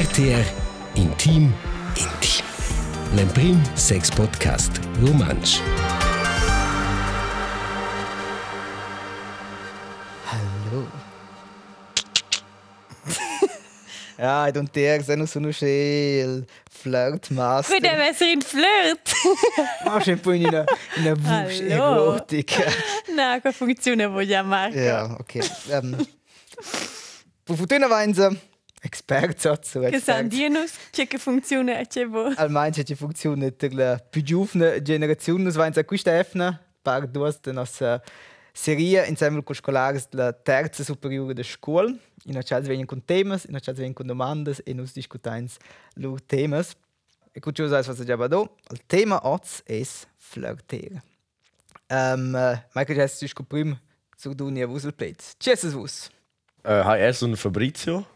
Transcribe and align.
RTR 0.00 0.46
Intim 0.94 1.52
Intim. 1.94 2.44
L'Emprim 3.14 3.60
Sex 3.76 4.10
Podcast 4.10 4.80
Romansch. 5.02 5.60
Hallo. 10.24 10.86
ja, 14.18 14.48
ich 14.48 14.56
und 14.56 14.74
der 14.74 15.02
sind 15.02 15.28
so 15.28 15.38
eine 15.38 15.52
schön 15.52 16.46
Flirtmaster. 16.70 17.74
Für 17.74 17.82
den 17.82 17.98
Messerin 17.98 18.40
Flirt. 18.40 18.66
Machst 19.84 20.06
du 20.06 20.12
ein 20.12 20.18
bisschen 20.18 20.46
in 20.46 20.54
einer, 20.54 20.66
in 20.96 21.24
Wusch. 21.26 21.60
Erotik. 21.60 22.54
Nein, 23.14 23.42
keine 23.42 23.52
Funktion 23.52 24.00
voglio 24.00 24.42
Marco. 24.44 24.78
Ja, 24.78 25.14
okay. 25.20 25.42
Ähm, 25.70 25.94
fortuna 27.44 27.90
vain 27.90 28.14
expert 28.80 29.42
dazu. 29.42 29.80
Che 29.80 30.00
san 30.00 30.28
dienus, 30.28 30.72
c'è 30.90 31.06
che 31.06 31.18
funziona 31.18 31.78
e 31.78 31.86
c'è 31.86 32.06
bo. 32.06 32.32
Almeno 32.36 32.70
c'è 32.70 32.94
funzione 32.94 33.52
per 33.52 33.74
la 33.74 33.98
più 33.98 34.22
giovane 34.22 34.82
generazione. 34.82 35.42
Noi 35.44 35.52
vain 35.52 35.72
questa 35.84 36.18
efna 36.18 36.58
per 36.82 37.06
due 37.06 37.36
della 37.40 37.60
nostra 37.60 38.02
serie 38.52 39.06
insieme 39.06 39.42
con 39.42 39.54
scolari 39.54 40.02
della 40.10 40.32
terza 40.32 40.82
superiore 40.82 41.34
della 41.34 41.46
scuola. 41.46 41.94
In 42.24 42.36
a 42.36 42.42
chance 42.42 42.68
vengono 42.68 42.86
con 42.86 43.04
temas, 43.04 43.44
in 43.44 43.54
a 43.54 43.60
chance 43.60 43.80
vengono 43.80 43.94
con 43.94 44.06
domande 44.06 44.56
e 44.64 44.72
noi 44.72 44.88
discutiamo 44.92 45.38
i 45.38 46.00
loro 46.00 46.18
temas. 46.24 46.74
E 47.32 47.38
con 47.38 47.52
ciò 47.54 47.68
sai 47.68 47.84
cosa 47.84 48.04
già 48.04 48.16
vado. 48.16 48.56
Il 48.70 48.82
tema 48.86 49.26
oggi 49.28 49.62
è 49.64 49.80
flirtare. 50.16 51.02
Um, 51.88 52.34
uh, 52.34 52.56
Michael, 52.74 53.00
hast 53.00 53.20
du 53.20 53.26
dich 53.26 53.34
prima 53.48 53.80
zu 54.16 54.34
Dunia 54.34 54.68
Wuselplatz? 54.68 55.36
Tschüss, 55.38 55.74
Wus. 55.74 56.08
Uh, 56.62 56.82
hi, 56.84 57.00
è 57.00 57.12
sono 57.12 57.36
Fabrizio. 57.36 58.06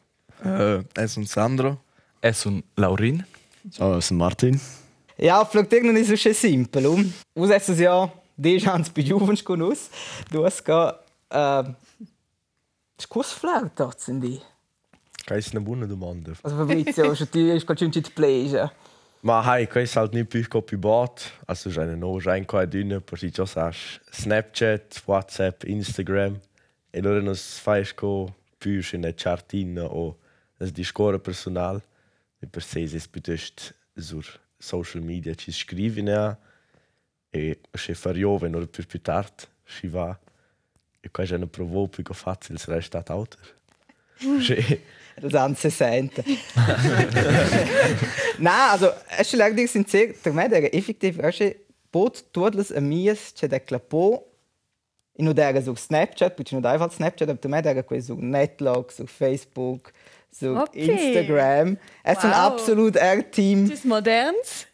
Uh, 0.42 0.84
è 0.92 1.06
sono 1.06 1.26
Sandro. 1.26 1.84
E 2.20 2.32
sono 2.32 2.62
Laurin. 2.74 3.24
Ciao, 3.70 4.00
sono 4.00 4.18
Martin. 4.20 4.60
Ja, 5.16 5.48
non 5.82 5.96
è 5.96 6.04
so 6.04 6.16
schön 6.16 6.34
simpel. 6.34 6.86
Um. 6.86 7.12
Us 7.34 7.50
hast 7.50 7.68
es 7.68 7.78
ja, 7.78 8.10
die 8.36 8.58
Chance 8.60 8.90
bei 8.92 9.02
Juvens 9.02 9.42
con 9.42 9.62
us. 9.62 9.88
Du 10.30 10.44
hast 10.44 10.64
gar, 10.64 11.04
äh, 11.30 11.62
das 11.62 11.74
ist 12.98 13.08
kurz 13.08 13.32
flirt, 13.32 13.72
dort 13.78 14.00
sind 14.00 14.22
die. 14.22 14.40
Questa 15.26 15.52
è 15.52 15.56
una 15.56 15.64
buona 15.64 15.86
domanda. 15.86 16.32
Also 16.42 16.56
Fabrizio, 16.56 17.14
schon 17.14 17.28
die 17.32 17.50
ist 17.56 17.66
gerade 17.66 17.78
schon 17.78 17.92
in 17.92 18.02
die 18.02 18.10
Plage. 18.10 18.70
Ma 19.22 19.42
hi, 19.42 19.66
questo 19.66 20.00
halt 20.00 20.12
nicht 20.12 20.28
più 20.28 20.46
copibato. 20.48 21.22
Also 21.46 21.70
nuova 21.96 22.20
già 22.20 22.36
in 22.36 22.44
qua 22.44 22.66
dünne, 22.66 23.00
per 23.00 23.18
si 23.18 23.30
già 23.30 23.46
sai 23.46 23.72
Snapchat, 24.10 25.02
WhatsApp, 25.06 25.62
Instagram. 25.64 26.38
E 26.90 26.98
allora 26.98 27.20
non 27.20 27.34
fai 27.34 27.86
co 27.94 28.34
più 28.58 28.82
in 28.92 28.98
una 28.98 29.12
chartina 29.14 29.84
o 29.84 30.18
un 30.58 30.70
discorso 30.70 31.18
personale. 31.20 31.82
E 32.38 32.46
per 32.46 32.62
sé 32.62 32.84
è 32.84 33.08
piuttosto 33.10 33.74
sur 33.94 34.40
social 34.58 35.02
media 35.02 35.34
ci 35.34 35.52
scrivi 35.52 36.02
ne 36.02 36.36
e 37.30 37.60
se 37.72 37.94
far 37.94 38.16
io 38.16 38.38
venire 38.38 38.66
più 38.66 39.00
tardi, 39.00 39.44
si 39.64 39.88
va. 39.88 40.16
E 41.00 41.10
qua 41.10 41.24
c'è 41.24 41.34
una 41.34 41.46
provo 41.46 41.88
più 41.88 42.04
facile, 42.04 42.58
se 42.58 42.72
resta 42.72 43.02
auto. 43.06 43.36
Sì. 44.40 44.80
Das 45.20 45.34
an 45.34 45.56
60. 45.56 46.22
Nein, 48.38 48.70
also, 48.70 48.92
es 49.10 49.32
ist 49.32 49.34
leider 49.34 49.66
sincero, 49.68 50.12
der 50.24 50.32
me 50.32 50.44
era 50.44 50.72
effektiv, 50.72 51.18
es 51.18 51.40
ist 51.40 51.56
pot 51.90 52.24
todas 52.32 52.72
as 52.72 52.80
minhas, 52.80 53.32
c'è 53.34 53.48
da 53.48 53.60
clapò, 53.60 54.24
e 55.12 55.22
non 55.22 55.36
era 55.36 55.60
su 55.60 55.76
Snapchat, 55.76 56.34
perché 56.34 56.54
non 56.54 56.64
einfach 56.64 56.92
Snapchat, 56.92 57.28
aber 57.28 57.40
der 57.40 57.50
me 57.50 57.58
era 57.58 57.82
questo 57.82 58.14
su 58.14 58.20
Netlog, 58.20 58.90
su 58.90 59.06
Facebook, 59.06 59.92
su 60.36 60.56
Okay. 60.56 60.88
Instagram. 60.90 61.76
Es 62.02 62.18
ist 62.18 62.24
ein 62.24 62.30
Wow. 62.30 62.36
absolut 62.36 62.96
R-Team. 62.96 63.68
Das 63.68 63.78
ist 63.78 63.84
moderns. 63.84 64.66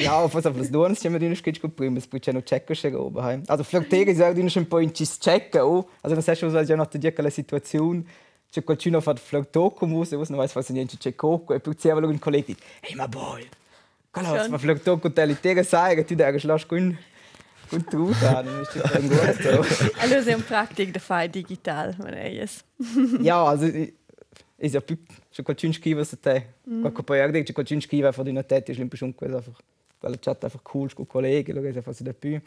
Ja, 0.00 0.12
auf 0.20 0.32
was 0.34 0.46
auf 0.46 0.56
das 0.56 0.70
Dorn 0.70 0.94
stimme 0.94 1.18
dine 1.18 1.34
sketch 1.34 1.60
gut 1.60 1.74
primes, 1.74 2.06
puče 2.06 2.32
no 2.32 2.40
checken 2.40 2.76
še 2.76 2.92
oben. 2.96 3.42
Also 3.48 3.64
flirtere 3.64 4.10
ist 4.12 4.20
dine 4.36 4.48
schon 4.48 4.66
point 4.66 4.96
cis 4.96 5.18
checken, 5.18 5.60
oh. 5.62 5.88
Also 6.02 6.14
das 6.14 6.28
heißt 6.28 6.40
schon 6.40 6.50
so 6.52 6.58
ja 6.60 6.76
noch 6.76 6.86
die 6.86 7.10
quella 7.10 7.30
Situation. 7.30 8.06
C'è 8.54 8.62
qualcuno 8.64 9.00
fa 9.02 9.14
flirto 9.16 9.70
con 9.70 9.90
mus, 9.90 10.12
was 10.12 10.30
non 10.30 10.38
weiß 10.38 10.54
was 10.56 10.70
niente 10.70 10.96
c'è 10.96 11.14
coco 11.16 11.52
e 11.52 11.58
poi 11.60 11.74
c'era 11.74 11.96
un 12.06 12.18
collega 12.18 12.54
"Hey 12.80 12.94
my 12.94 13.06
boy." 13.08 13.46
Quello 14.10 14.28
Schon. 14.36 14.50
fa 14.50 14.58
flirto 14.58 14.98
con 14.98 15.12
te 15.12 15.26
litere 15.26 15.64
sai 15.64 15.96
che 15.96 16.04
tu 16.04 16.14
da 16.14 16.30
geschlasch 16.30 16.66
con 16.66 16.96
con 17.68 17.84
tu 17.84 18.10
da, 18.20 18.40
non 18.42 18.62
ist 18.62 18.74
das 18.74 18.90
ein. 18.94 19.90
Allora 19.98 20.24
è 20.24 20.32
un 20.32 20.44
pratico 20.44 20.92
da 20.92 20.98
fare 21.00 21.28
digital, 21.28 21.94
man 21.98 22.14
es. 22.14 22.64
Ja, 23.20 23.42
also 23.44 23.66
ist 24.58 24.74
ja 24.74 24.80
più 24.80 24.96
c'è 25.30 25.42
qualcuno 25.42 25.72
scrive 25.72 26.04
su 26.04 26.18
te. 26.18 26.54
Qualche 26.80 27.02
poi 27.02 27.18
guarda 27.18 27.42
c'è 27.42 27.52
qualcuno 27.52 27.80
scrive 27.80 28.10
von 28.10 28.24
deiner 28.24 28.44
Tete, 28.44 28.72
ist 28.72 28.96
schon 28.96 29.14
questo 29.14 29.36
einfach. 29.36 29.60
Quella 30.00 30.16
chat 30.18 30.44
einfach 30.44 30.62
cool 30.72 30.92
con 30.92 31.06
colleghi, 31.06 31.52
lo 31.52 31.60
che 31.60 31.80
fa 31.82 31.92
su 31.92 32.02
da 32.02 32.12
più. 32.12 32.40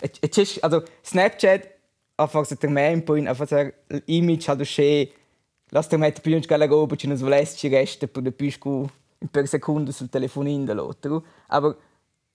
E 0.00 0.28
c'è 0.28 0.44
also 0.60 0.84
Snapchat 1.02 1.68
einfach 2.16 2.44
so 2.46 2.54
der 2.54 2.70
main 2.70 3.04
point 3.04 3.26
einfach 3.26 3.48
so 3.48 3.72
l'image 4.06 4.48
halt 4.48 4.66
schön. 4.66 5.08
Lass 5.70 5.88
dir 5.88 5.98
mit 5.98 6.20
più 6.22 6.42
scala 6.42 6.66
go, 6.66 6.86
perché 6.86 7.06
non 7.06 7.16
volessi 7.16 7.68
resta 7.68 8.06
per 8.06 8.22
de 8.22 8.32
più 8.32 8.50
scu 8.50 8.88
in 9.18 9.28
per 9.28 9.46
secondo 9.46 9.90
sul 9.90 10.08
telefonino 10.08 10.64
dell'altro. 10.64 11.24
Aber 11.48 11.76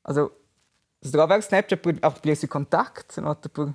also 0.03 0.31
auch 1.01 1.41
Snapchat 1.41 2.03
auch 2.03 2.19
più 2.19 2.35
su 2.35 2.47
Kontakt, 2.47 3.17
no? 3.17 3.35
Per 3.35 3.73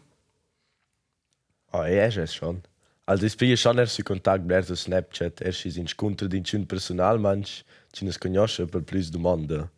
Ah, 1.70 1.86
ja, 1.86 2.06
ist 2.06 2.16
es 2.16 2.34
schon. 2.34 2.62
Also 3.08 3.24
ich 3.24 3.38
bin 3.38 3.56
schon 3.56 3.78
erst 3.78 3.98
in 3.98 4.04
Kontakt 4.04 4.44
mit 4.44 4.66
Snapchat, 4.66 5.40
erst 5.40 5.64
in 5.64 5.76
incontro 5.76 6.28
di 6.28 6.42
un 6.52 6.66
personal 6.66 7.18
manch, 7.18 7.64
ci 7.90 8.04
ne 8.04 8.12
conosce 8.12 8.66
per 8.66 8.82
plus 8.82 9.10
domande. 9.10 9.70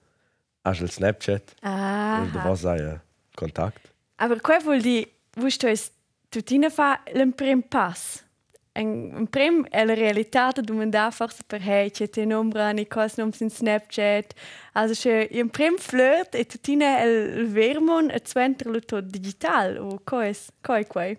Hast 0.64 0.80
du 0.80 0.88
Snapchat? 0.88 1.54
Ah. 1.62 2.22
Und 2.22 2.34
da 2.34 2.44
was 2.44 2.62
sei 2.62 2.98
Kontakt? 3.36 3.92
Aber 4.16 4.40
qual 4.40 4.60
vuol 4.64 4.82
di, 4.82 5.06
vusto 5.36 5.68
es 5.68 5.92
tutina 6.28 6.70
fa 6.70 6.98
l'un 7.14 7.32
prim 7.32 7.62
pass. 7.62 8.24
Un, 8.74 9.28
prim 9.30 9.64
è 9.70 9.84
la 9.84 9.94
realtà 9.94 10.50
da 10.50 10.60
domandare 10.60 11.12
forse 11.12 11.44
per 11.46 11.60
hey, 11.62 11.92
c'è 11.92 12.10
te 12.10 12.24
nombra 12.24 12.72
ni 12.72 12.88
cos 12.88 13.16
noms 13.16 13.38
in 13.42 13.50
Snapchat. 13.50 14.34
Also 14.72 14.94
c'è 14.94 15.28
un 15.34 15.50
prim 15.50 15.76
flirt 15.78 16.34
e 16.34 16.46
tutina 16.46 16.98
è 16.98 17.04
il 17.04 17.46
vermon 17.46 18.10
e 18.10 18.20
zwenter 18.24 18.66
lo 18.66 18.80
tot 18.80 19.04
digital 19.04 19.76
o 19.78 20.00
coes, 20.02 20.48
coi 20.60 20.84
quai. 20.84 21.16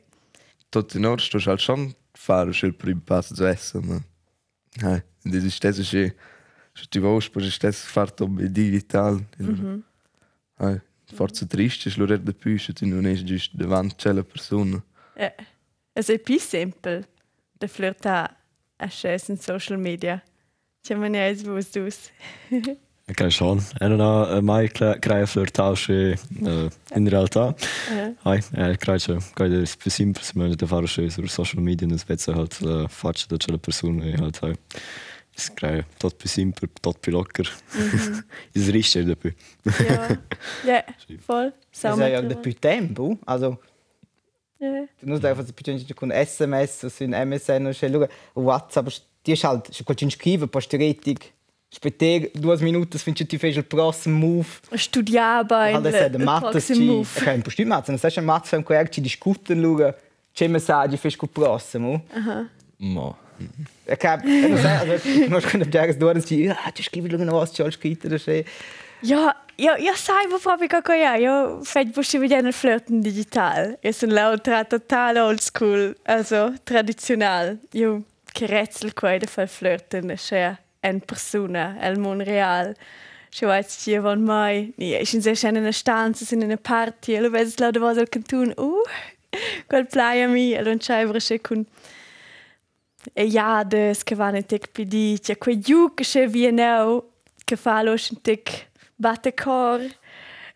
Tot 0.69 0.93
in 0.93 1.05
Ordnung, 1.05 1.29
du 1.29 1.37
hast 1.37 1.47
halt 1.47 1.61
schon 1.61 1.95
fahren, 2.21 2.53
schon 2.53 2.73
prima 2.73 3.01
passo 3.05 3.33
zu 3.35 3.45
essen. 3.45 3.87
Ma... 3.87 4.01
Hey, 4.79 5.01
das 5.23 5.43
ist 5.43 5.63
das 5.63 5.79
ist 5.79 5.93
eh... 5.93 6.13
Schon 6.73 6.87
die 6.93 7.01
Woche, 7.03 7.29
aber 7.29 7.41
ist 7.43 7.61
das 7.63 7.83
fährt 7.83 8.21
um 8.21 8.37
digital. 8.37 9.19
Mhm. 9.37 9.83
Hey, 10.57 10.79
forza 11.13 11.45
triste, 11.45 11.89
ist 11.89 11.97
l'ora 11.97 12.17
da 12.17 12.31
più, 12.31 12.57
tu 12.57 12.85
non 12.85 13.05
è 13.05 13.13
giusto 13.15 13.57
davanti 13.57 14.07
a 14.07 14.13
la 14.13 14.23
persona. 14.23 14.81
Eh, 15.15 15.33
es 15.93 16.09
è 16.09 16.17
più 16.17 16.39
semple 16.39 17.07
da 17.59 17.67
flirtar 17.67 18.37
a 18.77 18.87
sces 18.87 19.27
in 19.27 19.37
social 19.37 19.77
media. 19.77 20.23
C'è 20.81 20.95
maniera 20.95 21.33
vus 21.43 21.71
dus. 21.71 22.09
Ok, 23.11 23.31
schon. 23.31 23.59
En 23.77 23.97
dan 23.97 24.43
mai 24.43 24.67
krijg 24.67 25.19
je 25.19 25.27
flirtage 25.27 26.17
in 26.93 27.07
realtà. 27.07 27.55
Hai, 28.21 28.41
eh, 28.51 28.77
krijg 28.77 29.05
je, 29.05 29.17
kan 29.33 29.51
je 29.51 29.75
più 29.77 29.91
simpel, 29.91 30.23
se 30.23 30.55
da 30.55 30.67
fare 30.67 30.87
še 30.87 31.09
sur 31.09 31.27
social 31.29 31.63
media, 31.63 31.87
ne 31.87 31.97
spezza 31.97 32.33
halt 32.33 32.59
la 32.63 32.87
faccia 32.87 33.27
da 33.27 33.37
c'è 33.37 33.51
la 33.51 33.57
persona 33.57 34.05
e 34.05 34.15
halt 34.15 34.39
hai. 34.39 34.53
Es 35.35 35.49
krijg 35.53 35.83
tot 35.97 36.15
più 36.15 36.29
simpel, 36.29 36.69
tot 36.79 36.99
più 36.99 37.11
locker. 37.11 37.51
Is 38.57 38.69
richtig 38.71 39.07
da 39.07 39.15
più. 39.15 39.33
Ja, 39.63 40.17
ja, 40.65 40.83
voll. 41.27 41.51
Es 41.71 41.83
ist 41.83 41.99
ja 41.99 42.21
da 42.21 42.35
più 42.35 42.53
tempo, 42.53 43.17
also 43.25 43.59
Ja. 44.61 44.85
Du 45.01 45.07
musst 45.07 45.25
einfach 45.25 45.43
so 45.43 45.95
con 45.95 46.11
SMS, 46.11 46.81
su 46.81 47.03
in 47.03 47.13
MSN 47.13 47.65
o 47.65 47.73
schau 47.73 48.07
WhatsApp, 48.35 48.89
die 49.25 49.31
ist 49.33 49.43
halt 49.43 49.75
schon 49.75 49.85
qualcuno 49.85 50.11
scrive, 50.11 50.47
posteretic. 50.47 51.33
Später, 51.73 52.29
due 52.33 52.57
minuti, 52.59 52.97
finché 52.97 53.25
ti 53.25 53.37
fai 53.37 53.51
il 53.51 53.63
prossimo 53.63 54.17
move. 54.17 54.47
Studiava 54.73 55.69
in 55.69 55.75
Halt 55.75 55.85
es 55.85 56.01
hat 56.01 56.17
Mathe 56.17 56.49
proxim 56.49 56.75
ci, 56.75 56.83
move. 56.83 57.07
è 57.23 57.33
un 57.33 57.41
postino 57.41 57.69
Mathe, 57.69 57.91
non 57.91 57.99
sai 57.99 58.11
se 58.11 58.19
Mathe 58.19 58.47
fam 58.49 58.61
quer 58.61 58.89
ci 58.89 58.99
discutono 58.99 59.61
loro. 59.61 59.95
C'è 60.33 60.47
messaggi 60.47 60.97
fai 60.97 61.15
col 61.15 61.29
prossimo. 61.29 62.03
Ma. 62.75 63.15
E 63.85 63.95
che 63.95 64.19
non 64.21 64.57
sai, 64.57 65.27
non 65.29 65.39
ich 65.39 65.47
sagen, 65.49 65.97
du 65.97 66.09
hast 66.09 66.29
die, 66.29 66.43
ja, 66.43 66.57
du 66.75 66.83
schreibst 66.83 67.09
loro 67.09 67.39
was, 67.39 67.53
du 67.53 67.71
scritto 67.71 68.09
da. 68.09 68.17
Ja, 69.03 69.35
ja, 69.55 69.77
ja, 69.77 69.95
sai, 69.95 70.27
wo 70.29 70.39
proprio 70.39 70.81
che 70.81 70.95
ja, 70.97 71.15
io 71.15 71.63
fai 71.63 71.85
bussi 71.85 72.17
vedere 72.17 72.49
il 72.49 72.53
flirten 72.53 72.99
digital. 72.99 73.77
Io 73.81 73.91
sono 73.93 74.11
l'altra 74.11 74.65
total 74.65 75.15
old 75.15 75.39
school, 75.39 75.95
also 76.03 76.53
tradizional. 76.63 77.57
Io 77.71 78.03
che 78.29 78.45
rätsel 78.45 78.93
qua 78.93 79.17
da 79.17 79.25
fare 79.25 79.47
flirten, 79.47 80.13
c'è 80.15 80.53
en 80.81 80.99
persona, 81.01 81.77
el 81.81 81.97
mon 81.97 82.21
real. 82.21 82.75
Schon 83.33 83.47
weiß 83.47 83.87
ich, 83.87 84.03
wann 84.03 84.23
mai. 84.23 84.73
Nee, 84.77 84.99
ich 84.99 85.13
in 85.13 85.21
sehr 85.21 85.35
schön 85.35 85.55
in 85.55 85.63
einer 85.63 85.73
Stanza, 85.73 86.25
in 86.35 86.43
einer 86.43 86.57
Party, 86.57 87.17
lo 87.17 87.31
vedes 87.31 87.59
la 87.59 87.71
da 87.71 87.79
was 87.79 87.97
al 87.97 88.07
cantun. 88.07 88.53
Uh, 88.57 88.83
quel 89.69 89.85
playa 89.85 90.27
mi, 90.27 90.53
allora 90.53 90.75
c'è 90.77 91.05
sempre 91.05 91.39
con 91.39 91.65
e 93.13 93.25
iades 93.25 94.03
che 94.03 94.15
vanno 94.15 94.37
in 94.37 94.45
tec 94.45 94.69
pidi, 94.71 95.17
c'è 95.19 95.37
quei 95.37 95.59
giù 95.59 95.93
che 95.93 96.03
c'è 96.03 96.27
vienau 96.27 97.03
che 97.43 97.55
fa 97.55 97.81
lo 97.81 97.91
in 97.91 98.21
tec 98.21 98.69
batte 98.95 99.33
cor. 99.33 99.81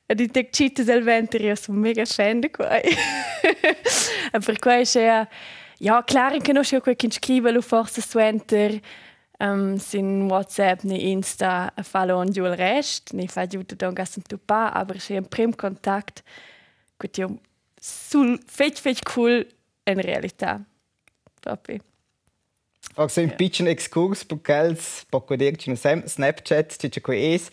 Ed 0.07 0.19
in 0.19 0.30
tec 0.30 0.51
cites 0.51 0.86
del 0.86 1.01
venter, 1.01 1.42
io 1.42 1.56
sono 1.56 1.80
mega 1.80 2.06
fan 2.06 2.39
di 2.39 2.51
quei. 2.51 2.81
e 4.31 4.39
per 4.39 4.60
quei 4.60 4.86
c'è, 4.86 5.27
ja, 5.80 6.04
klar, 6.04 6.39
che 6.42 6.54
non 6.54 6.62
c'è 6.62 6.80
quei 6.80 6.95
che 6.95 7.10
scrive 7.10 7.51
lo 7.51 7.62
forse 7.62 8.01
su 8.01 8.19
um, 9.40 9.78
sin 9.78 10.30
WhatsApp 10.30 10.84
ni 10.84 11.12
Insta 11.12 11.72
a 11.76 11.84
fallo 11.84 12.18
on 12.18 12.32
giù 12.32 12.46
il 12.46 12.56
rest, 12.56 13.14
ni 13.14 13.28
fa 13.28 13.46
giù 13.46 13.62
da 13.64 13.88
un 13.88 13.94
gas 13.94 14.18
tu 14.28 14.38
pa, 14.38 14.70
aber 14.70 14.98
c'è 14.98 15.18
un 15.18 15.28
prim 15.28 15.56
contact 15.56 16.24
che 16.98 17.10
ti 17.10 17.24
sul 17.80 18.40
fetch 18.46 18.80
fetch 18.80 19.02
cool 19.04 19.46
in 19.84 20.02
realtà. 20.02 20.64
Proprio. 21.40 21.80
Auch 22.96 23.10
so 23.10 23.22
ein 23.22 23.36
bisschen 23.36 23.68
Exkurs 23.68 24.24
per 24.24 24.38
Kels, 24.42 25.06
poco 25.10 25.36
dirci 25.36 25.70
no 25.70 25.76
Sam- 25.76 26.08
Snapchat, 26.08 26.78
c'è 26.78 27.02
quei 27.02 27.34
es. 27.34 27.50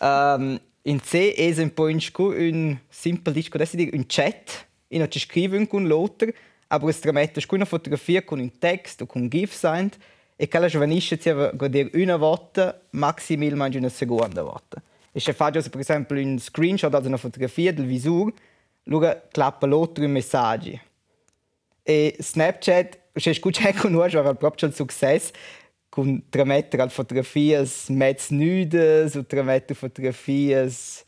Um, 0.00 0.60
in 0.82 1.00
C 1.00 1.34
es 1.36 1.58
un 1.58 1.74
po' 1.74 1.88
in 1.88 2.00
scu 2.00 2.32
un 2.32 2.78
simple 2.88 3.32
disco, 3.32 3.56
adesso 3.56 3.76
dire 3.76 3.90
un 3.96 4.06
chat, 4.06 4.66
in 4.88 5.04
ci 5.10 5.18
scriven 5.18 5.66
con 5.66 5.88
l'altro, 5.88 6.30
aber 6.68 6.88
es 6.90 7.00
tramette 7.00 7.40
scu 7.40 7.56
una 7.56 7.64
fotografia 7.64 8.22
con 8.22 8.38
un 8.38 8.50
text 8.58 9.02
o 9.02 9.06
con 9.06 9.28
GIF 9.28 9.52
sein 9.52 9.90
e 10.36 10.48
che 10.48 10.58
la 10.58 10.68
giovanisce 10.68 11.16
ti 11.16 11.30
va 11.30 11.68
dire 11.68 11.90
una 11.94 12.16
volta, 12.16 12.78
maximalmente 12.90 13.78
una 13.78 13.88
seconda 13.88 14.42
volta. 14.42 14.82
E 15.10 15.18
se 15.18 15.32
faccio 15.32 15.62
per 15.70 15.80
esempio 15.80 16.16
un 16.20 16.38
screenshot 16.38 17.00
di 17.00 17.06
una 17.06 17.16
fotografia 17.16 17.72
del 17.72 17.86
visore, 17.86 18.32
allora 18.86 19.26
clappa 19.30 19.66
l'altro 19.66 20.04
i 20.04 20.08
messaggi. 20.08 20.78
E 21.82 22.16
Snapchat, 22.18 22.98
se 23.14 23.32
scuccia 23.32 23.72
con 23.80 23.92
noi, 23.92 24.06
aveva 24.06 24.34
proprio 24.34 24.68
il 24.68 24.74
successo 24.74 25.32
con 25.88 26.24
tramettere 26.28 26.82
al 26.82 26.90
fotografias 26.90 27.88
mezz 27.88 28.28
nudes 28.28 29.14
o 29.14 29.24
tramettere 29.24 29.72
fotografias 29.74 31.02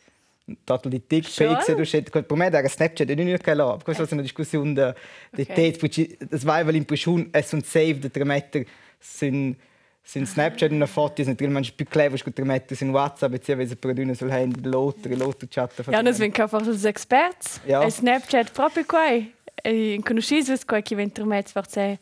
total 0.64 0.90
di 0.90 1.02
dick 1.06 1.06
pics 1.06 1.32
Schon? 1.34 1.58
e 1.66 1.74
du 1.74 1.84
schet 1.84 2.08
per 2.10 2.36
me 2.38 2.46
era 2.46 2.66
Snapchat 2.66 3.10
e 3.10 3.14
non 3.14 3.36
che 3.36 3.54
là 3.54 3.76
questa 3.82 4.04
è 4.04 4.12
una 4.12 4.22
discussione 4.22 4.80
Ok. 4.80 4.96
okay. 5.32 5.76
perché 5.76 6.16
das 6.30 6.44
war 6.44 6.64
weil 6.64 6.72
l'impression 6.72 7.28
es 7.32 7.52
un 7.52 7.62
save 7.62 7.98
de 7.98 8.10
tramettere 8.10 8.66
sin 9.00 9.56
sin 10.02 10.26
Snapchat 10.26 10.72
una 10.72 10.86
foto 10.86 11.20
ist 11.20 11.28
natürlich 11.28 11.52
manchmal 11.52 11.76
più 11.76 11.86
clever 11.86 12.18
che 12.22 12.32
tramettere 12.32 12.74
sin 12.74 12.90
WhatsApp 12.94 13.30
beziehungsweise 13.32 13.76
per 13.76 13.98
una 13.98 14.14
sul 14.14 14.30
handy 14.30 14.62
l'altro 14.62 15.14
l'altro 15.14 15.46
chat 15.50 15.72
Ja, 15.86 16.02
vem 16.02 16.32
cá 16.32 16.48
fora 16.48 16.66
os 16.66 16.84
experts. 16.84 17.60
Ja. 17.66 17.82
E 17.82 17.90
Snapchat 17.90 18.52
próprio 18.52 18.84
quai. 18.86 19.34
E 19.62 20.00
conoscis 20.02 20.48
vos 20.48 20.64
quai 20.64 20.82
que 20.82 20.96
vem 20.96 21.04
intermet 21.04 21.50
forse 21.50 21.98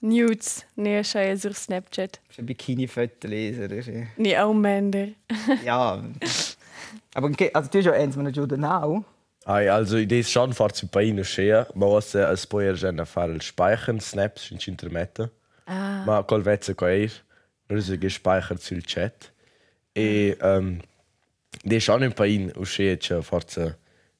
nudes, 0.00 0.66
ne 0.76 1.02
schei 1.04 1.36
sur 1.36 1.54
Snapchat. 1.54 2.18
ein 2.38 2.46
Bikini 2.46 2.88
Foto 2.88 3.28
lesen 3.28 3.68
das 3.68 3.86
ist, 3.86 4.18
Ni 4.18 4.36
au 4.36 4.52
mender. 4.52 5.08
ja 5.64 6.02
aber 7.14 7.28
okay, 7.28 7.50
also 7.54 7.70
du 7.70 7.78
hast 7.78 7.86
ja 7.86 7.92
eins 7.92 8.16
man 8.16 8.32
giù 8.32 8.46
now 8.56 9.04
Ai, 9.46 9.70
also 9.70 9.98
idee 9.98 10.20
ist 10.20 10.30
schon 10.32 10.54
far 10.54 10.72
zu 10.72 10.86
paino 10.88 11.22
schea, 11.22 11.66
ma 11.74 11.86
was 11.86 12.14
es 12.14 12.46
poi 12.46 12.64
er 12.64 12.76
gen 12.76 12.98
a 12.98 13.04
fare 13.04 13.32
il 13.32 13.42
speichern 13.42 14.00
snaps 14.00 14.50
in 14.50 14.58
intermetta. 14.58 15.30
Ah. 15.66 16.04
Ma 16.04 16.22
col 16.22 16.42
vezzo 16.42 16.74
co 16.74 16.86
er, 16.86 17.10
nur 17.68 17.80
so 17.82 17.96
gespeichert 17.98 18.62
sul 18.62 18.82
chat. 18.82 19.32
E 19.94 20.36
um, 20.42 20.80
de 21.64 21.80
schon 21.80 22.02
un 22.02 22.12
pain 22.12 22.52
u 22.56 22.64
schea 22.64 22.96
che 22.96 23.22
forza 23.22 23.76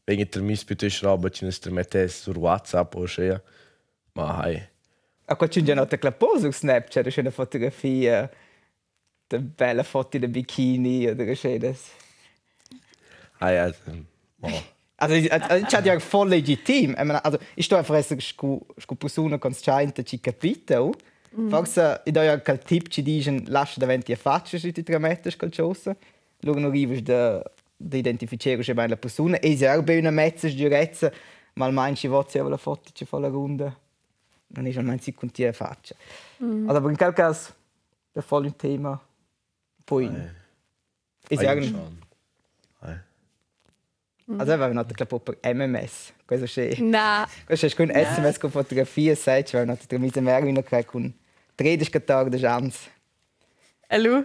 wegen 0.06 0.31
der 0.31 0.43
mis 0.43 0.64
bitte 0.64 0.91
schreiben 0.91 1.31
in 1.41 1.49
intermettes 1.49 2.23
sur 2.23 2.37
WhatsApp 2.37 2.94
o 2.94 3.06
schea. 3.06 3.43
Ma 4.14 4.37
hai. 4.43 4.62
A 5.26 5.37
qua 5.37 5.49
c'è 5.49 5.62
già 5.62 5.75
nota 5.75 5.99
clapò 5.99 6.38
su 6.38 6.52
Snapchat, 6.52 7.08
c'è 7.08 7.20
una 7.20 7.31
fotografia 7.31 8.31
de 9.26 9.38
bella 9.38 9.82
foto 9.82 10.19
del 10.19 10.29
bikini 10.29 11.08
oder 11.08 11.35
c'è 11.35 11.58
das. 11.58 11.91
Hai 13.41 13.58
also, 13.58 14.06
ma 14.37 14.73
Also, 14.96 15.17
ich 15.17 15.31
hatte 15.31 15.88
ja 15.88 15.99
voll 15.99 16.29
legitim. 16.29 16.93
Ich 16.93 16.96
meine, 16.96 17.25
also, 17.25 17.38
ich 17.56 17.67
stehe 17.67 17.79
einfach 17.79 17.96
erst 17.96 18.20
scu 18.23 18.64
scu 18.79 18.94
persona 18.94 19.38
consciente 19.38 20.05
ci 20.05 20.20
capito. 21.34 21.48
Forse 21.48 22.00
ich 22.04 22.12
da 22.12 22.22
ja 22.22 22.38
quel 22.38 22.58
tip 22.58 22.88
ci 22.88 23.02
dicono 23.02 23.42
lascia 23.46 23.81
davanti 23.81 24.12
a 24.12 24.16
faccia 24.16 24.58
se 24.58 24.72
ti 24.72 24.82
tramette 24.82 25.31
scalciosa. 25.31 25.96
Loro 26.40 26.60
non 26.60 26.70
arrivano 26.70 27.00
da 27.00 27.42
da 27.76 27.96
identificare 27.96 28.62
se 28.62 28.72
la 28.75 28.96
persona 28.96 29.38
e 29.38 29.56
se 29.56 29.66
anche 29.66 29.96
una 29.96 30.10
mezza 30.10 30.48
sgiurezza, 30.48 31.12
ma 31.54 31.66
almeno 31.66 31.94
ci 31.94 32.08
vuole 32.08 32.48
la 32.48 32.56
foto 32.56 32.90
ci 32.92 33.04
fa 33.04 33.19
la 33.19 33.28
ronda. 33.28 33.76
Non 34.46 34.66
è 34.66 34.76
almeno 34.76 34.98
si 35.00 35.12
con 35.12 35.31
la 35.34 35.52
faccia. 35.52 35.94
Also, 36.38 36.76
aber 36.76 36.90
in 36.90 36.96
quel 36.96 37.12
caso 37.12 37.54
è 38.12 38.20
voll 38.20 38.44
un 38.44 38.56
tema. 38.56 39.00
Poi 39.84 40.10
ich 41.28 41.38
ai 41.38 41.44
sage, 41.44 41.64
schon. 41.64 41.98
Hai. 42.81 42.98
also 44.38 44.52
wir 44.52 44.64
haben 44.64 44.75
natürlich 44.75 45.08
glaub, 45.08 45.22
per 45.22 45.36
MMS. 45.42 46.12
Questo 46.26 46.46
c'è. 46.46 46.76
Na, 46.81 47.28
Questo 47.46 47.66
è 47.66 47.75
con 47.75 47.90
SMS 47.92 48.38
con 48.38 48.50
fotografie, 48.50 49.14
sai, 49.14 49.44
cioè 49.44 49.64
non 49.64 49.76
ti 49.76 49.98
mise 49.98 50.20
mehr 50.20 50.44
in 50.44 50.62
che 50.62 50.86
con 51.56 51.66
13 51.66 52.04
Tage 52.04 52.30
de 52.30 52.38
chance. 52.38 52.78
alu. 53.88 54.24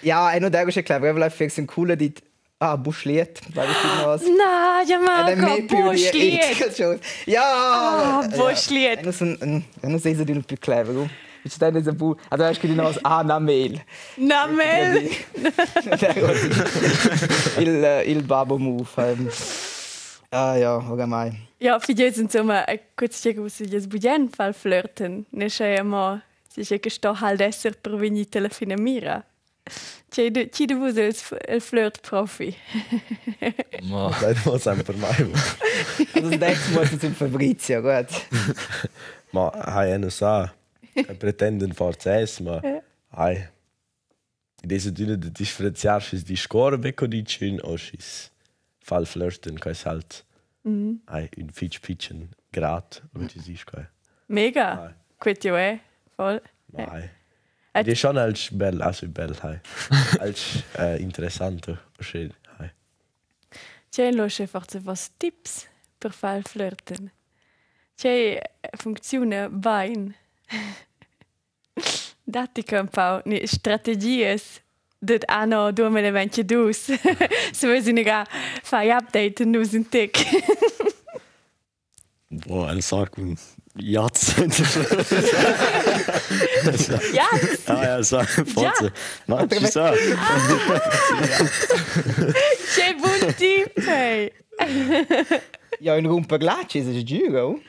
Ja, 0.00 0.32
e 0.34 0.38
non 0.38 0.50
devo 0.50 0.70
che 0.70 0.82
clever, 0.82 1.10
aber 1.10 1.30
vielleicht 1.30 1.58
ein 1.58 1.66
cooler 1.66 1.96
dit 1.96 2.22
ah 2.58 2.76
Buschlied, 2.76 3.40
weil 3.54 3.68
ich 3.70 3.84
noch 3.84 4.06
was. 4.06 4.22
Na, 4.22 4.82
ja 4.86 4.98
Marco, 4.98 5.62
buschlied. 5.62 6.40
Ja! 7.26 7.42
Ah, 7.42 8.28
Buschlied. 8.28 8.98
E 8.98 9.02
non 9.02 9.12
sono 9.12 9.36
non 9.80 9.98
sei 9.98 10.14
so 10.14 10.24
di 10.24 10.32
più 10.46 10.56
clever. 10.58 10.96
oh. 10.96 11.08
Ich 11.44 11.58
denke, 11.58 11.82
das 11.82 11.96
bu, 11.96 12.14
also 12.30 12.44
hast 12.44 12.62
du 12.62 12.68
die 12.68 12.74
noch 12.76 12.96
ah 13.02 13.24
na 13.24 13.40
mail. 13.40 13.80
Na, 14.16 14.46
Mel. 14.46 15.10
il 17.58 17.84
il 18.06 18.22
babo 18.22 18.58
move. 18.58 18.86
Ehm. 20.32 20.38
Ah 20.38 20.56
ja, 20.56 20.76
oramai. 20.78 21.32
Ja, 21.60 21.78
für 21.78 21.94
die 21.94 22.10
sind 22.10 22.32
so 22.32 22.42
mal 22.42 22.64
kurz 22.96 23.22
checken, 23.22 23.44
was 23.44 23.58
sie 23.58 23.64
jetzt 23.64 23.88
budgen 23.88 24.28
fall 24.30 24.52
flirten. 24.52 25.26
Ne 25.30 25.50
schei 25.50 25.82
ma, 25.82 26.22
si 26.48 26.64
che 26.64 26.78
che 26.78 26.90
sto 26.90 27.14
halt 27.20 27.40
esser 27.40 27.74
per 27.76 27.96
venire 27.98 28.28
telefona 28.28 28.76
mira. 28.76 29.24
C'è 30.10 30.30
de 30.30 30.50
ci 30.50 30.66
de 30.66 30.74
vos 30.74 30.96
il 30.96 31.60
flirt 31.60 32.00
profi. 32.02 32.54
Ma, 33.82 34.10
Dai, 34.20 34.34
mo 34.44 34.58
sempre 34.58 34.96
mai. 34.96 35.30
Also 36.14 36.30
das 36.30 36.38
nächste 36.40 36.74
Mal 36.74 36.86
sind 36.86 37.16
Fabrizio, 37.16 37.80
gut. 37.80 38.10
Ma 39.30 39.50
hai 39.50 39.92
eno 39.92 40.10
sa, 40.10 40.52
che 40.92 41.14
pretenden 41.14 41.72
forza 41.72 42.20
es, 42.20 42.40
ma 42.40 42.60
hai. 43.10 43.48
Diese 44.64 44.92
dünne 44.92 45.16
de 45.18 45.30
differenziar 45.30 46.02
schis 46.02 46.24
di 46.24 46.36
score 46.36 46.78
becco 46.78 47.06
di 47.06 47.22
chin 47.24 47.60
o 47.62 47.76
schis 47.76 48.30
fall 48.82 49.06
flirten, 49.06 49.58
kai 49.60 49.74
halt. 49.74 50.24
Hai 50.64 51.28
un 51.36 51.50
fitch 51.52 51.80
pitchen 51.80 52.30
grad, 52.52 53.02
und 53.14 53.34
die 53.34 53.40
siehst. 53.40 53.66
Mega. 54.28 54.94
Quit 55.18 55.44
jo 55.44 55.56
eh. 55.56 55.78
Voll. 56.16 56.40
Hai. 56.76 57.10
Et- 57.74 57.86
Die 57.86 57.96
schon 57.96 58.18
als 58.18 58.48
bell, 58.52 58.82
also 58.82 59.08
bell 59.08 59.34
hai. 59.42 59.60
Als 60.20 60.62
äh, 60.78 61.00
interessante, 61.02 61.78
schön 62.00 62.32
hai. 62.58 62.70
C'è 63.90 64.10
lo 64.12 64.26
che 64.28 64.46
forse 64.46 64.80
was 64.84 65.10
tips 65.18 65.66
per 65.98 66.12
fall 66.12 66.42
flirten. 66.42 67.10
C'è 67.96 68.40
funziona 68.76 69.48
bain. 69.48 70.14
Dati 72.24 72.64
un 72.72 72.88
po' 72.88 73.22
ni 75.02 75.18
strategies 75.18 75.22
dat 75.22 75.26
anno 75.26 75.72
2022. 75.72 76.98
Se 77.52 77.66
vuoi 77.66 77.82
si 77.82 77.92
nega 77.92 78.26
fai 78.62 78.90
update 78.90 79.44
nus 79.44 79.72
in 79.72 79.88
tic. 79.88 80.16
Boah, 82.46 82.70
eine 82.70 82.80
Sache, 82.80 83.20
und 83.20 83.38
Jatz. 83.74 84.34
Ja, 87.12 87.28
ah 87.66 87.84
ja, 87.84 88.02
so, 88.02 88.20
Forza. 88.22 88.90
Das 89.26 89.62
ist 89.62 89.72
so. 89.72 89.80
c'è 92.74 92.94
buon 93.00 93.34
tip. 93.36 93.72
Hey. 93.86 94.32
Ja, 95.80 95.96
in 95.96 96.06
Rumpa 96.06 96.36
Glacci 96.36 96.78
ist 96.78 96.88
es 96.88 97.04
giuro. 97.04 97.60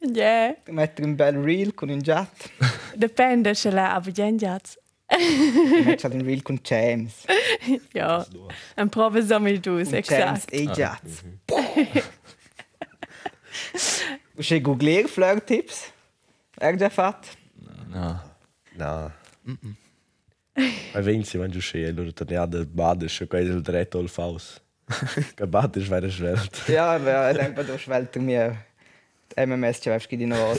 Yeah. 0.00 0.56
Mettere 0.66 1.06
un 1.06 1.16
bel 1.16 1.36
reel 1.38 1.72
con 1.72 1.88
un 1.88 2.02
chat. 2.02 2.28
Depende 2.94 3.54
se 3.54 3.70
la 3.70 3.94
aber 3.94 4.12
genjats. 5.18 5.86
Mettere 5.86 6.14
un 6.14 6.24
reel 6.24 6.42
con 6.42 6.58
James. 6.62 7.24
Ja. 7.92 8.26
En 8.74 8.88
prove 8.88 9.22
som 9.26 9.46
il 9.46 9.60
dus, 9.60 9.88
Con 9.88 10.02
James 10.02 10.44
exakt. 10.44 10.52
e 10.52 10.64
Jats. 10.76 11.22
Och 14.36 14.44
se 14.44 14.58
googler 14.60 15.08
flirttips. 15.08 15.92
Är 16.60 16.72
det 16.72 16.90
fatt? 16.90 17.36
na. 17.92 18.18
No. 18.76 19.10
Ma 20.94 21.00
vinci, 21.00 21.38
wenn 21.38 21.50
du 21.50 21.60
schön, 21.60 21.98
oder 21.98 22.12
torniade 22.12 22.66
badisch, 22.66 23.20
und 23.22 23.30
kai 23.30 23.44
del 23.44 23.62
dretto 23.62 23.98
al 23.98 24.08
faus. 24.08 24.60
Che 25.36 25.46
badisch 25.54 25.90
wäre 25.90 26.10
schwelt. 26.10 26.68
Ja, 26.68 26.94
aber 26.94 27.30
ich 27.30 27.38
denke, 27.38 27.64
du 27.64 27.78
schwelter 27.78 28.20
mir 28.20 28.56
MMS 29.36 29.80
ci 29.80 29.90
avevi 29.90 30.16
di 30.16 30.26
nuovo. 30.26 30.56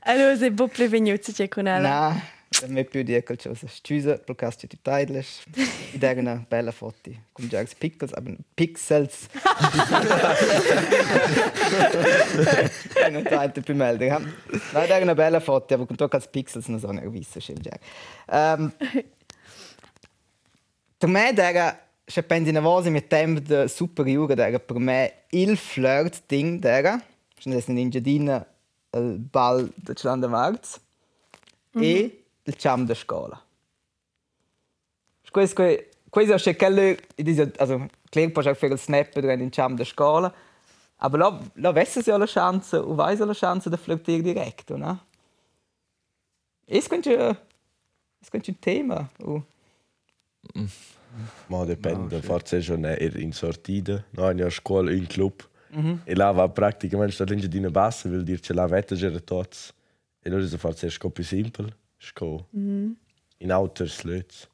Allora, 0.00 0.50
po' 0.52 0.68
più 0.68 0.88
venuto 0.88 1.32
c'è 1.32 1.48
con 1.48 1.66
ella. 1.66 1.88
Na, 1.88 2.22
non 2.62 2.70
mi 2.70 2.84
più 2.84 3.02
dire 3.02 3.22
qualcosa. 3.22 3.66
Scusa, 3.68 4.18
per 4.18 4.34
caso 4.34 4.66
ti 4.66 4.78
taglias. 4.80 5.42
I 5.92 5.98
dare 5.98 6.20
una 6.20 6.44
bella 6.48 6.72
foto. 6.72 7.10
Con 7.32 7.46
Jags 7.46 7.74
Pixels, 7.74 8.12
aber 8.14 8.36
Pixels. 8.54 9.28
non 13.10 13.22
tanto 13.24 13.60
più. 13.60 13.74
Ja. 13.74 14.18
Na, 14.72 14.86
dare 14.86 15.02
una 15.02 15.14
bella 15.14 15.40
foto, 15.40 15.74
aber 15.74 15.86
con 15.86 15.96
tu 15.96 16.06
als 16.10 16.28
Pixels 16.28 16.68
non 16.68 16.78
so 16.78 16.90
ne 16.90 17.06
visto 17.08 17.40
schön 17.40 17.58
Jag. 17.62 17.80
Ähm 18.28 18.72
Per 20.98 21.08
me 21.08 21.32
dera 21.32 21.78
se 22.04 22.22
pensi 22.22 22.50
una 22.50 22.60
volta 22.60 22.90
mi 22.90 23.06
tempo 23.06 23.40
de 23.40 23.68
superiore 23.68 24.58
per 24.58 24.78
me 24.78 25.12
il 25.30 25.56
flirt 25.56 26.22
ding 26.26 26.58
dera. 26.58 27.00
Sono 27.38 27.54
adesso 27.54 27.70
in 27.70 27.90
giardina 27.90 28.44
il 28.94 29.18
bal 29.18 29.68
de 29.76 29.94
Clan 29.94 30.20
de 30.20 30.28
Marz 30.28 30.80
e 31.74 32.24
il 32.44 32.56
cham 32.56 32.86
de 32.86 32.94
scuola. 32.94 33.40
Questo 35.30 35.62
questo 36.10 36.48
è 36.48 36.56
quello 36.56 36.96
also 37.58 37.86
klar 38.10 38.46
auch 38.46 38.56
für 38.56 38.70
il 38.70 38.78
snap 38.78 39.12
drin 39.12 39.40
in 39.40 39.50
cham 39.50 39.76
de 39.76 39.84
scuola. 39.84 40.32
Aber 41.00 41.18
la 41.18 41.40
la 41.54 41.72
wesse 41.72 42.02
ja 42.02 42.16
la 42.16 42.26
chance, 42.26 42.76
u 42.76 42.96
weiß 42.96 43.20
la 43.20 43.34
chance 43.34 43.70
de 43.70 43.76
flirtieren 43.76 44.24
direkt, 44.24 44.70
no? 44.70 44.98
Es 46.66 46.88
könnte 46.88 47.36
es 48.20 48.30
könnte 48.30 48.50
un 48.50 48.60
tema. 48.60 49.08
Uh. 49.18 49.42
Ma 51.48 51.64
dipende, 51.64 52.22
forse 52.22 52.62
schon 52.62 52.84
eher 52.84 53.16
in 53.16 53.32
sortida. 53.32 54.04
No, 54.12 54.28
in 54.30 54.50
scuola, 54.50 54.90
in 54.90 55.06
club. 55.06 55.48
E 56.04 56.14
là 56.14 56.30
va 56.32 56.48
praticamente 56.48 57.12
sta 57.12 57.24
linge 57.24 57.48
di 57.48 57.58
una 57.58 57.70
bassa, 57.70 58.08
vuol 58.08 58.22
dire 58.22 58.40
che 58.40 58.52
là 58.52 58.66
vetta 58.66 58.94
gera 58.94 59.20
tots. 59.20 59.72
E 60.20 60.28
allora 60.28 60.46
se 60.46 60.58
forse 60.58 60.86
è 60.86 60.90
sco 60.90 61.10
più 61.10 61.24
simple, 61.24 61.76
sco 61.96 62.48
in 62.52 63.52
outer 63.52 63.88
sluts. 63.88 64.48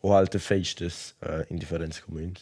O 0.00 0.14
alte 0.14 0.38
festes 0.38 1.14
uh, 1.20 1.44
in 1.48 1.56
differenti 1.56 2.00
comuni. 2.02 2.32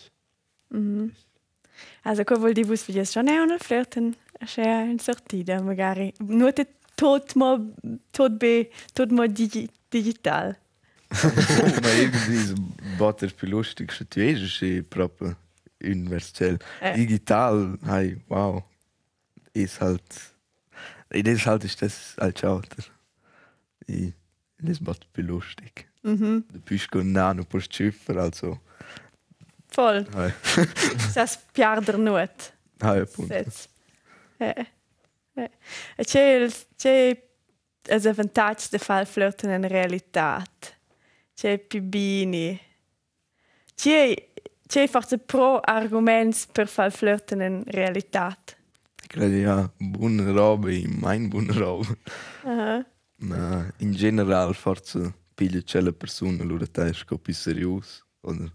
Also, 2.03 2.25
co 2.25 2.37
vuol 2.37 2.53
dire 2.53 2.67
vus 2.67 2.85
vi 2.87 3.05
schon 3.05 3.29
è 3.29 3.39
una 3.39 3.57
flirten, 3.59 4.15
c'è 4.45 4.83
in 4.83 4.99
sortida, 4.99 5.61
magari. 5.63 6.13
Nur 6.19 6.53
te 6.53 6.67
tot 6.95 7.35
mo 7.35 7.73
tot 8.11 8.33
be 8.33 8.71
tot 8.93 9.11
mo 9.11 9.27
digi, 9.27 9.69
digital. 9.89 10.57
Ma 11.83 11.93
irgendwie 11.93 12.37
ist 12.37 12.55
Botter 12.99 13.31
viel 13.31 13.51
lustig, 13.51 13.93
schon 13.93 14.07
du 14.11 14.21
ist 14.21 14.63
es 14.63 14.85
proprio 14.89 15.37
universell. 15.83 16.59
Äh. 16.81 16.97
Digital, 16.97 17.79
hey, 17.87 18.21
wow. 18.29 18.63
Ist 19.53 19.81
halt. 19.81 20.03
Halt 21.13 21.65
ist 21.65 21.83
das 21.83 22.15
als 22.19 22.43
Alter. 22.43 22.85
Ich, 23.87 24.13
das 24.59 24.81
macht 24.81 25.07
viel 25.15 25.27
lustig. 25.27 25.89
Mhm. 26.03 26.45
Du 26.51 26.59
bist 26.61 26.89
nah, 26.95 27.35
du 27.35 27.45
bist 27.45 27.75
Schiffer, 27.75 28.17
also. 28.17 28.59
Voll. 29.69 30.07
Hey, 30.15 30.33
Das 31.15 31.39
piarder 31.53 31.99
nuot. 31.99 32.53
hey. 32.81 33.07
Sets. 33.07 33.69
Eh. 34.39 34.65
Eh. 35.35 35.49
E 35.97 36.05
c'è 36.05 36.37
il 36.37 36.53
c'è 36.77 37.17
els 37.89 38.07
avantags 38.07 38.69
de 38.71 38.79
far 38.79 39.07
flirten 39.07 39.51
in 39.51 39.69
realitat. 39.69 40.77
C'è 41.35 41.59
più 41.59 41.83
bini. 41.83 42.61
C'è 43.75 44.32
c'è 44.73 44.89
forse 44.89 45.19
pro 45.19 45.61
arguments 45.61 46.47
per 46.47 46.67
far 46.67 46.91
flirten 46.91 47.43
in 47.43 47.63
realitat. 47.67 48.57
Ich 49.03 49.09
glaube, 49.09 49.37
ja, 49.37 49.71
buona 49.79 50.33
roba, 50.33 50.71
in 50.71 50.99
mein 50.99 51.29
buona 51.29 51.53
roba. 51.53 51.95
Aha. 52.45 52.87
Ma 53.17 53.71
in 53.81 53.93
general 53.93 54.55
forse 54.55 55.13
piglia 55.35 55.61
c'è 55.61 55.83
la 55.83 55.93
persona, 55.93 56.43
allora 56.43 56.67
te 56.67 56.87
è 56.87 56.93
sco 56.95 57.19
più 57.19 57.35
serius. 57.35 58.03
Oder, 58.23 58.51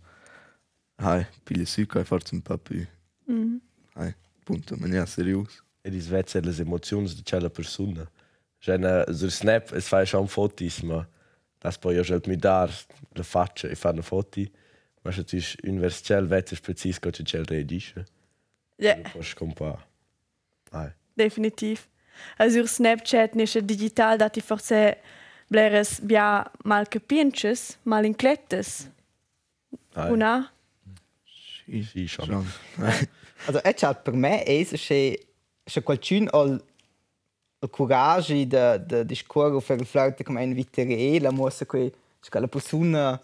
hey, 0.95 1.27
piglia 1.43 1.65
su 1.65 1.85
che 1.85 2.03
forse 2.03 2.33
un 2.33 2.41
po' 2.41 2.57
più. 2.57 2.83
Mhm. 3.25 3.61
Hey, 3.93 4.15
punto, 4.43 4.75
ma 4.79 4.87
ja, 4.87 5.05
serius. 5.05 5.63
E 5.83 5.91
dis 5.91 6.07
vezze 6.07 6.41
le 6.41 6.55
emozioni 6.57 7.13
di 7.13 7.21
quella 7.21 7.51
persona. 7.51 8.09
Cioè, 8.57 9.05
sul 9.13 9.29
snap, 9.29 9.71
es 9.71 9.87
fai 9.87 10.07
schon 10.07 10.27
fotos, 10.27 10.81
ma 10.81 11.07
das 11.59 11.77
poi 11.77 11.95
ja 11.95 12.19
mi 12.25 12.37
dar 12.37 12.71
la 13.13 13.23
faccia 13.23 13.67
e 13.67 13.75
fare 13.75 13.93
una 13.93 14.03
foto. 15.11 15.11
Ma 15.11 15.11
se 15.11 15.23
tu 15.23 15.67
universell 15.67 16.25
vezze 16.27 16.55
precis 16.59 16.99
che 16.99 17.11
c'è 17.11 17.37
il 17.39 17.45
reagisce. 17.45 18.05
Ja, 18.77 18.95
Du 18.95 19.09
posso 19.11 19.35
compa. 19.35 19.85
Ai. 20.71 20.91
definitiv. 21.15 21.87
Also 22.37 22.59
sur 22.59 22.67
Snapchat 22.67 23.35
nisce 23.35 23.61
digital 23.61 24.17
dati 24.17 24.41
forse 24.41 24.97
bleres 25.47 25.99
bia 26.01 26.43
mal 26.63 26.87
capinches, 26.87 27.77
mal 27.83 28.03
inclettes. 28.05 28.89
Ai. 29.93 30.11
Una? 30.11 30.51
Sì, 31.65 31.83
Sì, 31.83 32.07
schon. 32.07 32.45
Also, 33.45 33.61
è 33.61 33.73
chat 33.75 34.01
per 34.01 34.13
me 34.15 34.43
è 34.43 34.63
se 34.63 35.27
se 35.63 35.83
qualcuno 35.83 36.29
ha 36.31 36.43
il 36.43 37.69
coraggio 37.69 38.33
di 38.33 38.47
di 38.47 39.05
discorrere 39.05 39.61
per 39.61 39.79
il 39.79 39.85
flirt 39.85 40.23
come 40.23 40.43
un 40.43 40.53
vittere 40.53 41.19
la 41.19 41.29
mossa 41.29 41.65
che 41.65 41.93
che 42.19 42.39
la 42.39 42.47
persona 42.47 43.21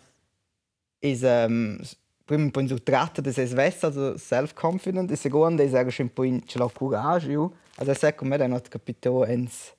is 1.04 1.22
um, 1.22 1.78
prima 2.26 2.44
un 2.44 2.52
po' 2.52 2.82
tratta 2.82 3.22
di 3.22 3.32
se 3.32 3.46
stessa, 3.46 3.88
also 3.88 4.18
self-confident, 4.18 5.12
e 5.12 5.16
secondo 5.16 5.62
è 5.62 5.78
anche 5.78 6.02
un 6.02 6.14
po' 6.14 6.24
ce 6.46 6.58
l'ha 6.58 6.70
coraggio. 6.74 7.54
Also, 7.76 7.94
secondo 7.94 8.38
me, 8.38 8.48
non 8.48 8.58
ho 8.58 8.62
capito 8.68 9.26
ens 9.26 9.74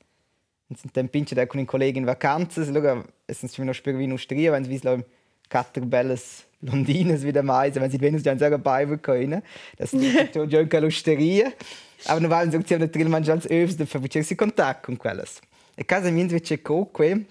ens 0.67 0.83
un 0.83 0.91
tempinche 0.91 1.35
da 1.35 1.47
con 1.47 1.61
un 1.61 1.67
collega 1.67 1.99
in 1.99 2.05
vacanze, 2.05 2.63
allora 2.63 3.05
es 3.27 3.43
uns 3.43 3.57
noch 3.59 3.75
spielen 3.75 3.99
wie 3.99 4.05
in 4.05 4.13
Austria, 4.13 4.53
wenn 4.53 4.65
sie 4.65 4.71
wie 4.71 5.05
Katter 5.49 5.83
belles 5.83 6.45
Blondines 6.61 7.23
wieder 7.23 7.43
meisen, 7.43 7.83
wenn 7.83 7.91
sie 7.91 8.01
wenigstens 8.01 8.25
dann 8.25 8.39
sagen 8.39 8.63
Bible 8.63 8.99
können. 8.99 9.43
Das 9.77 9.93
ist 9.93 10.33
schon 10.33 10.49
eine 10.49 10.81
Lusteria. 10.81 11.53
Aber 12.07 12.21
non 12.21 12.31
vanno 12.31 12.53
in 12.53 12.77
una 12.77 12.87
trill 12.93 13.09
mangiare 13.09 13.49
övs 13.51 13.77
da 13.77 13.87
fabricarsi 13.87 14.35
contatto 14.35 14.87
con 14.87 14.97
quelles. 14.97 15.41
E 15.75 15.85
casa 15.85 16.11
mia 16.11 16.23
invece 16.23 16.61
coque 16.63 17.27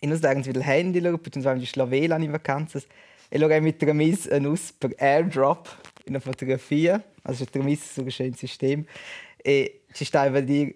e 0.00 0.06
noi 0.06 0.18
dagens 0.18 0.46
wieder 0.46 0.62
il 0.62 0.66
handy 0.66 1.00
loro, 1.00 1.18
poi 1.18 1.30
ci 1.30 1.58
di 1.58 1.66
Slovela 1.66 2.16
in 2.16 2.30
vacanze 2.30 2.84
e 3.28 3.38
loro 3.38 3.52
hai 3.52 3.60
mit 3.60 3.78
tramis 3.78 4.26
un 4.30 4.46
us 4.46 4.72
per 4.72 4.92
airdrop 4.98 5.68
in 6.04 6.14
una 6.14 6.20
fotografia, 6.20 7.02
also 7.22 7.44
tramis 7.44 7.94
so 7.94 8.02
ein 8.02 8.10
schönes 8.10 8.38
System. 8.38 8.84
E 9.36 9.82
ci 9.92 10.04
sta 10.04 10.22
a 10.22 10.40
dire 10.40 10.74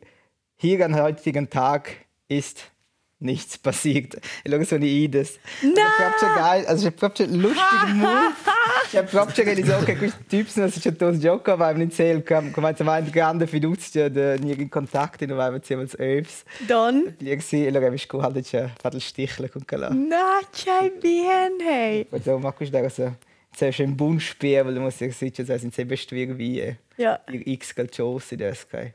hier 0.57 0.85
an 0.85 0.95
heutigen 0.95 1.49
Tag 1.49 2.07
ist 2.28 2.71
nichts 3.19 3.59
passiert. 3.59 4.14
E 4.45 4.49
loro 4.49 4.64
sono 4.64 4.85
ides. 4.85 5.38
No! 5.62 5.73
Proprio 5.73 6.35
geil, 6.35 6.66
also 6.66 6.87
è 6.87 6.93
proprio 6.93 7.26
lustiger 7.26 7.88
Move. 7.95 8.54
Ich 8.95 8.99
habe 8.99 9.09
proprio 9.09 9.45
gesagt, 9.45 9.83
okay, 9.83 9.97
questi 9.97 10.25
tipi 10.29 10.49
sono 10.49 10.69
c'è 10.69 10.95
tos 10.95 11.19
gioco, 11.19 11.51
avevano 11.51 11.83
in 11.83 11.91
sel, 11.91 12.23
come 12.23 12.77
mai 12.79 13.03
grande 13.11 13.49
fiducia 13.49 14.07
di 14.07 14.53
in 14.53 14.69
contatto, 14.69 15.27
non 15.27 15.41
avevano 15.41 15.61
ziemlich 15.65 15.97
öfs. 15.99 16.45
Don? 16.61 17.17
Lì 17.19 17.41
sì, 17.41 17.65
e 17.65 17.67
allora 17.67 17.87
avevi 17.87 17.99
scuola 17.99 18.31
c'è 18.41 18.71
fatto 18.79 18.95
il 18.95 19.03
stichle 19.03 19.51
con 19.51 19.65
quella. 19.65 19.89
Na, 19.89 20.39
c'hai 20.53 20.93
bien, 20.97 21.57
hey. 21.61 22.05
Poi 22.05 22.21
so, 22.23 22.39
ma 22.39 22.53
questo 22.53 22.77
era 22.77 22.89
so, 22.89 23.17
c'è 23.51 23.71
c'è 23.73 23.83
un 23.83 23.97
buon 23.97 24.21
spiel, 24.21 24.63
weil 24.63 24.75
du 24.75 24.81
musst 24.81 24.99
dir 25.03 25.13
sicher 25.13 25.45
sein, 25.45 25.59
sind 25.59 25.75
sie 25.75 25.85
bestwir 25.85 26.39
wie 26.39 26.79
Ja. 26.97 27.21
ihr 27.33 27.43
X 27.49 27.75
calcios 27.75 28.31
in 28.31 28.39
das 28.39 28.65
kai. 28.69 28.95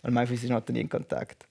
Weil 0.00 0.12
mein 0.12 0.26
Füße 0.26 0.48
noch 0.48 0.66
nie 0.68 0.80
in 0.80 0.88
Kontakt. 0.88 1.46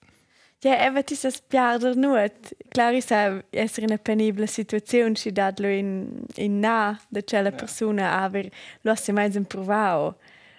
Ja, 0.64 0.78
even 0.86 1.04
ti 1.04 1.14
se 1.14 1.28
spiarder 1.30 1.96
nuot. 1.96 2.54
Clari 2.72 3.02
sa 3.02 3.42
essere 3.50 3.84
in 3.84 3.90
una 3.90 3.98
penibla 3.98 4.46
situazione, 4.46 5.14
si 5.14 5.30
datlo 5.30 5.68
in, 5.68 6.24
in 6.36 6.58
na 6.60 6.98
da 7.08 7.22
quella 7.22 7.50
persona, 7.52 8.22
aber 8.22 8.48
lo 8.80 8.92
ha 8.92 9.12
mai 9.12 9.30
un 9.36 9.44
provao. 9.44 10.16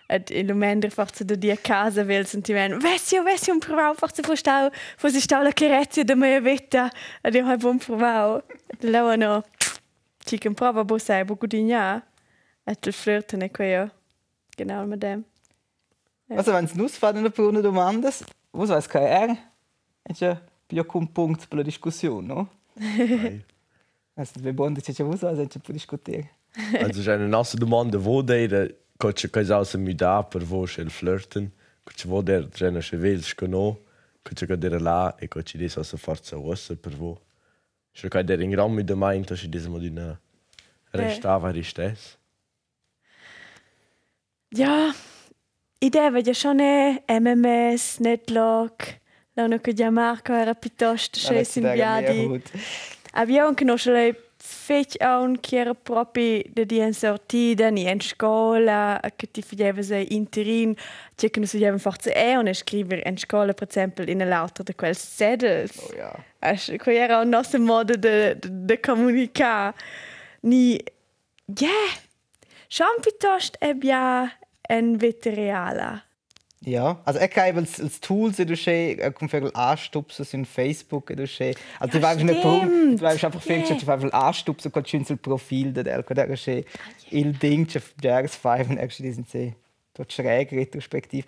Et 0.08 0.30
il 0.30 0.46
momento 0.46 0.88
forse 0.90 1.26
da 1.26 1.34
di 1.34 1.50
a 1.50 1.58
casa 1.58 2.04
vel 2.04 2.28
sentiment, 2.28 2.80
vessi 2.80 3.20
vessi 3.24 3.50
un 3.50 3.58
provao, 3.58 3.96
forse 3.96 4.22
fu 4.22 4.36
stau, 4.36 4.70
forse 4.96 5.20
stau 5.20 5.42
la 5.42 5.52
carezia 5.52 6.04
da 6.04 6.16
mia 6.16 6.40
vita, 6.40 6.92
ed 7.24 7.34
io 7.34 7.48
hai 7.48 7.58
buon 7.58 7.80
provao. 7.80 8.44
Lo 8.82 9.16
no, 9.16 9.44
ci 10.24 10.38
che 10.38 10.54
prova 10.54 10.84
bo 10.84 11.00
sai, 11.00 11.26
bo 11.26 11.34
gudigna, 11.34 12.06
et 12.64 12.86
il 12.86 12.94
flirten 12.94 13.42
e 13.42 13.50
queo. 13.50 13.90
Genau 14.56 14.86
mit 14.86 15.02
dem. 15.02 15.26
Also 16.30 16.54
wenn 16.54 16.66
es 16.66 16.76
nus 16.76 16.96
faden 16.96 17.24
der 17.24 17.32
Bruno 17.32 17.64
du 17.64 17.72
mandas, 17.72 18.24
was 18.52 18.70
weiß 18.70 18.88
kein 18.88 19.08
er? 19.08 19.55
Ist 20.08 20.22
ja 20.22 20.42
più 20.68 20.86
un 20.94 21.12
punto 21.12 21.46
per 21.48 21.58
la 21.58 21.64
discussione, 21.64 22.28
no? 22.28 22.50
Ai. 22.80 23.44
Also 24.18 24.40
wir 24.42 24.54
bonden 24.54 24.82
c'è 24.82 25.04
was 25.04 25.22
was 25.24 25.48
c'è 25.48 25.60
per 25.60 25.74
discutere. 25.74 26.30
Also 26.80 27.02
c'è 27.02 27.16
una 27.16 27.28
nostra 27.28 27.60
domanda, 27.60 27.98
wo 27.98 28.22
der 28.22 28.74
coach 28.98 29.30
che 29.30 29.44
cosa 29.44 29.78
mi 29.78 29.94
dà 29.94 30.24
per 30.24 30.44
voi 30.44 30.70
il 30.78 30.90
flirten, 30.90 31.52
coach 31.84 32.06
wo 32.06 32.22
der 32.22 32.48
c'è 32.50 32.72
che 32.72 32.98
vels 32.98 33.34
che 33.34 33.48
no, 33.48 33.80
coach 34.22 34.46
che 34.46 34.58
der 34.58 34.80
là 34.80 35.16
e 35.18 35.28
coach 35.28 35.58
di 35.58 35.68
so 35.68 35.84
forza 35.84 36.38
ossa 36.38 36.76
per 36.76 36.96
voi. 36.96 37.18
C'è 37.92 38.08
che 38.08 38.24
der 38.24 38.42
in 38.42 38.52
gran 38.52 38.72
mi 38.72 38.84
domain 38.84 39.24
che 39.26 39.36
ci 39.36 39.50
dismo 39.50 39.80
di 39.80 39.88
una 39.88 40.18
restava 40.92 41.52
di 41.52 41.64
stes. 41.64 42.18
Ja, 44.50 44.94
idea 45.80 46.10
vedi 46.12 46.34
schon 46.34 46.60
è 46.60 47.04
MMS, 47.08 48.00
Netlog, 48.00 49.02
l'hanno 49.36 49.60
che 49.60 49.74
Gianmarco 49.74 50.34
era 50.34 50.54
piuttosto 50.54 51.20
sceso 51.20 51.60
in 51.60 51.72
viadi. 51.72 52.42
Abbiamo 53.12 53.54
conosciuto 53.54 53.96
lei 53.96 54.16
fece 54.38 55.04
un 55.04 55.40
che 55.40 55.58
era 55.58 55.74
proprio 55.74 56.42
di 56.52 56.78
una 56.78 56.92
sortita 56.92 57.68
in 57.68 58.00
scuola, 58.00 59.00
che 59.16 59.32
ti 59.32 59.42
faceva 59.42 59.82
sei 59.82 60.14
interin, 60.16 60.74
che 61.16 61.32
non 61.36 61.46
si 61.46 61.58
faceva 61.58 61.78
forse 61.78 62.12
è 62.12 62.36
una 62.36 62.54
scrivere 62.54 63.02
in 63.06 63.18
scuola, 63.18 63.54
per 63.54 63.68
esempio, 63.70 64.04
in 64.06 64.28
l'altro 64.28 64.64
di 64.64 64.76
quel 64.76 64.96
sedel. 64.96 65.70
Oh 65.78 65.96
ja. 65.96 66.78
Quello 66.78 67.00
era 67.00 67.22
il 67.22 67.28
nostro 67.28 67.60
modo 67.60 67.96
di, 67.96 68.38
di, 68.40 68.66
di 68.66 68.80
comunicare. 68.80 69.74
Ni, 70.42 70.80
yeah, 71.58 71.70
schon 72.68 73.00
piuttosto 73.02 73.58
abbiamo 73.66 74.30
un 74.70 74.96
veteriala. 74.96 76.04
Ja, 76.66 77.00
also 77.06 77.20
ich 77.20 77.38
habe 77.38 77.60
als, 77.60 77.80
als 77.80 78.02
Tools 78.02 78.38
du 78.38 78.56
schön, 78.58 79.00
ich 79.00 79.14
komme 79.14 79.30
viel 79.30 79.52
anstupsen 79.54 80.26
in 80.32 80.46
Facebook 80.46 81.16
du 81.16 81.28
schön. 81.28 81.54
Also 81.80 82.00
Ja, 82.00 82.00
du 82.00 82.02
weißt 82.02 82.24
nicht 82.24 82.44
warum, 82.44 82.98
du 82.98 83.02
weißt 83.02 83.24
einfach 83.24 83.42
viel, 83.42 83.58
Yeah. 83.58 83.78
du 83.78 83.86
weißt 83.86 84.14
anstupsen, 84.14 84.72
kannst 84.72 84.90
schön 84.90 85.06
sul 85.06 85.18
Profil 85.18 85.72
der, 85.74 86.02
da 86.02 86.24
ist 86.24 86.42
schön. 86.42 86.66
Il 87.12 87.34
Ding, 87.34 87.68
auf 87.76 87.94
Jahres 88.02 88.36
5 88.36 88.72
und 88.72 88.78
actually 88.80 89.12
sind 89.12 89.30
sie 89.30 89.54
dort 89.94 90.12
schräg 90.12 90.52
retrospektiv. 90.52 91.26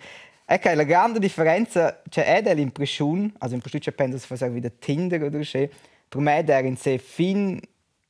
Ich 0.50 0.54
habe 0.54 0.70
eine 0.70 0.86
grande 0.86 1.20
differenza, 1.20 2.00
c'è 2.10 2.24
è 2.24 2.42
dell'impressione, 2.42 3.30
also 3.38 3.54
impressione 3.54 3.84
c'è 3.84 3.92
penso 3.92 4.18
se 4.18 4.26
fa 4.26 4.52
wieder 4.52 4.72
Tinder 4.80 5.22
oder 5.22 5.44
schön. 5.44 5.68
Per 6.10 6.20
me 6.20 6.42
der 6.42 6.64
in 6.64 6.76
se 6.76 6.98
fin 6.98 7.60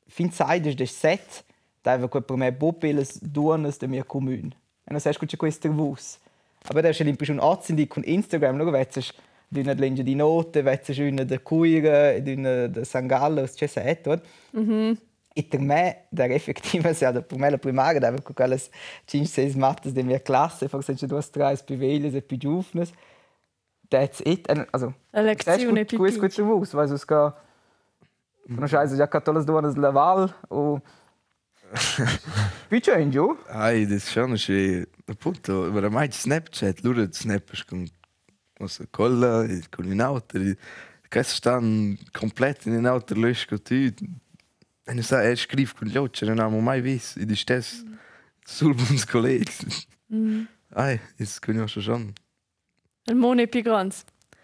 fin 0.06 0.32
Zeit 0.32 0.64
ist 0.64 0.80
das 0.80 0.99
Set, 0.99 1.44
da 1.82 1.92
einfach 1.92 2.25
per 2.26 2.37
me 2.38 2.50
bopeles 2.52 3.18
duonas 3.20 3.76
de 3.76 3.87
mia 3.87 4.04
comune. 4.04 4.52
E 4.85 4.92
non 4.92 5.00
sai 5.00 5.12
c'è 5.12 5.37
questo 5.37 5.70
vus. 5.70 6.18
Aber 6.68 6.82
da 6.82 6.90
ist 6.90 7.00
l'impressione 7.00 7.40
azzindi 7.40 7.87
con 7.87 8.02
Instagram, 8.04 8.56
no, 8.56 8.70
vezzes 8.70 9.12
d'una 9.48 9.72
legge 9.72 10.02
di 10.02 10.14
note, 10.14 10.62
vezzes 10.62 10.98
una 10.98 11.25
de 11.25 11.38
cuira, 11.42 12.18
d'una 12.20 12.66
de 12.66 12.84
Sangallo, 12.84 13.46
c'è 13.46 13.66
set, 13.66 14.06
oder? 14.06 14.20
E 15.32 15.44
per 15.44 15.60
me, 15.60 16.04
der 16.10 16.30
effektive, 16.32 16.92
se 16.94 17.10
da 17.10 17.22
per 17.22 17.38
me 17.38 17.50
la 17.50 17.58
primaria, 17.58 18.00
da 18.00 18.10
con 18.20 18.34
quelles 18.34 18.68
5-6 19.06 19.56
mattes 19.56 19.92
de 19.92 20.02
mia 20.02 20.20
classe, 20.20 20.68
forse 20.68 20.94
c'è 20.94 21.06
due 21.06 21.22
tre 21.30 21.56
spivelies 21.56 22.14
e 22.14 22.22
più 22.22 22.37
giovnes. 22.37 22.92
That's 23.88 24.20
it. 24.25 24.48
Also, 24.70 24.94
La 25.10 25.22
lezione 25.22 25.84
gut, 25.84 25.96
gut, 25.96 26.18
gut 26.18 26.40
vus, 26.42 26.75
weil 26.75 26.92
es 26.92 27.06
ga 27.06 27.34
Non 28.48 28.66
sai, 28.66 28.88
già 28.96 29.08
che 29.08 29.32
le 29.32 29.44
duonas 29.44 29.75
Laval 29.75 30.34
o 30.48 30.80
Più 32.68 32.80
c'è 32.80 32.98
in 32.98 33.10
giù? 33.10 33.37
Ai, 33.48 33.87
das 33.87 34.04
ist 34.04 34.10
schon 34.10 34.37
schön. 34.37 34.87
Appunto, 35.06 35.64
aber 35.64 35.90
mai 35.90 36.10
Snapchat, 36.10 36.82
lura 36.82 37.08
snappers 37.10 37.64
con 37.64 37.87
cosa 38.54 38.87
colla, 38.90 39.44
e 39.44 39.62
con 39.70 39.87
in 39.87 40.00
auto, 40.00 40.38
che 41.08 41.22
stanno 41.22 41.96
completo 42.12 42.68
in 42.68 42.87
auto 42.87 43.14
lösch 43.14 43.46
con 43.46 43.62
tu. 43.62 43.75
E 43.75 44.94
non 44.94 45.02
sa, 45.02 45.22
er 45.22 45.37
scrive 45.37 45.72
con 45.75 45.88
gli 45.88 45.96
occhi, 45.96 46.25
non 46.25 46.38
abbiamo 46.38 46.60
mai 46.60 46.80
visto, 46.80 47.20
e 47.20 47.26
di 47.26 47.37
stesso 47.37 47.84
sul 48.44 48.75
buons 48.75 49.04
colleghi. 49.04 49.52
Ai, 50.75 51.00
das 51.16 51.38
conosco 51.38 51.80
schon. 51.80 52.12
Il 53.04 53.16
mondo 53.16 53.42
è 53.42 53.48
più 53.48 53.62
grande. 53.62 53.94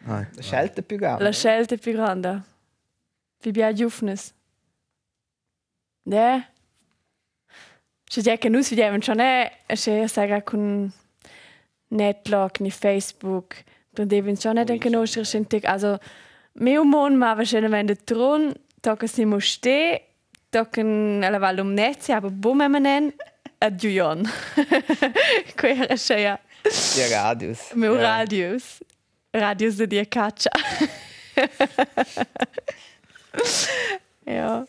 Ai. 0.06 0.26
Das 0.34 0.46
schelte 0.46 0.82
più 0.82 0.96
grande. 0.96 1.22
La 1.22 1.32
scelta 1.32 1.74
è 1.74 1.78
più 1.78 1.92
grande. 1.92 2.42
Vi 3.40 3.48
abbiamo 3.50 3.72
giovnes. 3.74 4.32
Ne? 6.04 6.53
Già 8.22 8.36
che 8.36 8.48
noi 8.48 8.62
vediamo 8.62 8.98
già 8.98 9.14
ne, 9.14 9.52
se 9.74 10.06
sai 10.08 10.42
con 10.44 10.92
Netlog, 11.88 12.50
ni 12.60 12.70
Facebook, 12.70 13.62
prendeven 13.92 14.34
già 14.34 14.52
ne 14.52 14.64
den 14.64 14.78
conoscere 14.80 15.24
schentig. 15.24 15.64
Also, 15.64 15.98
meu 16.52 16.84
mon 16.84 17.16
ma 17.16 17.34
va 17.34 17.44
schön 17.44 17.68
wenn 17.70 17.86
der 17.86 17.96
Thron, 18.04 18.54
tocken 18.80 19.08
si 19.08 19.24
mo 19.24 19.38
ste, 19.40 20.00
tocken 20.50 21.22
alla 21.24 21.38
val 21.38 21.58
um 21.58 21.74
netze, 21.74 22.14
aber 22.14 22.30
bum 22.30 22.58
nen 22.58 23.12
adjujon. 23.60 24.28
Quera 25.56 25.96
schea. 25.96 26.38
Die 26.64 27.08
Radius. 27.12 27.72
Meu 27.74 27.94
Ja. 27.96 28.18
radius. 28.18 28.80
Radius 29.32 29.76
de 29.76 29.86
dia 29.86 30.04
caccia. 30.04 30.50
ja. 34.26 34.66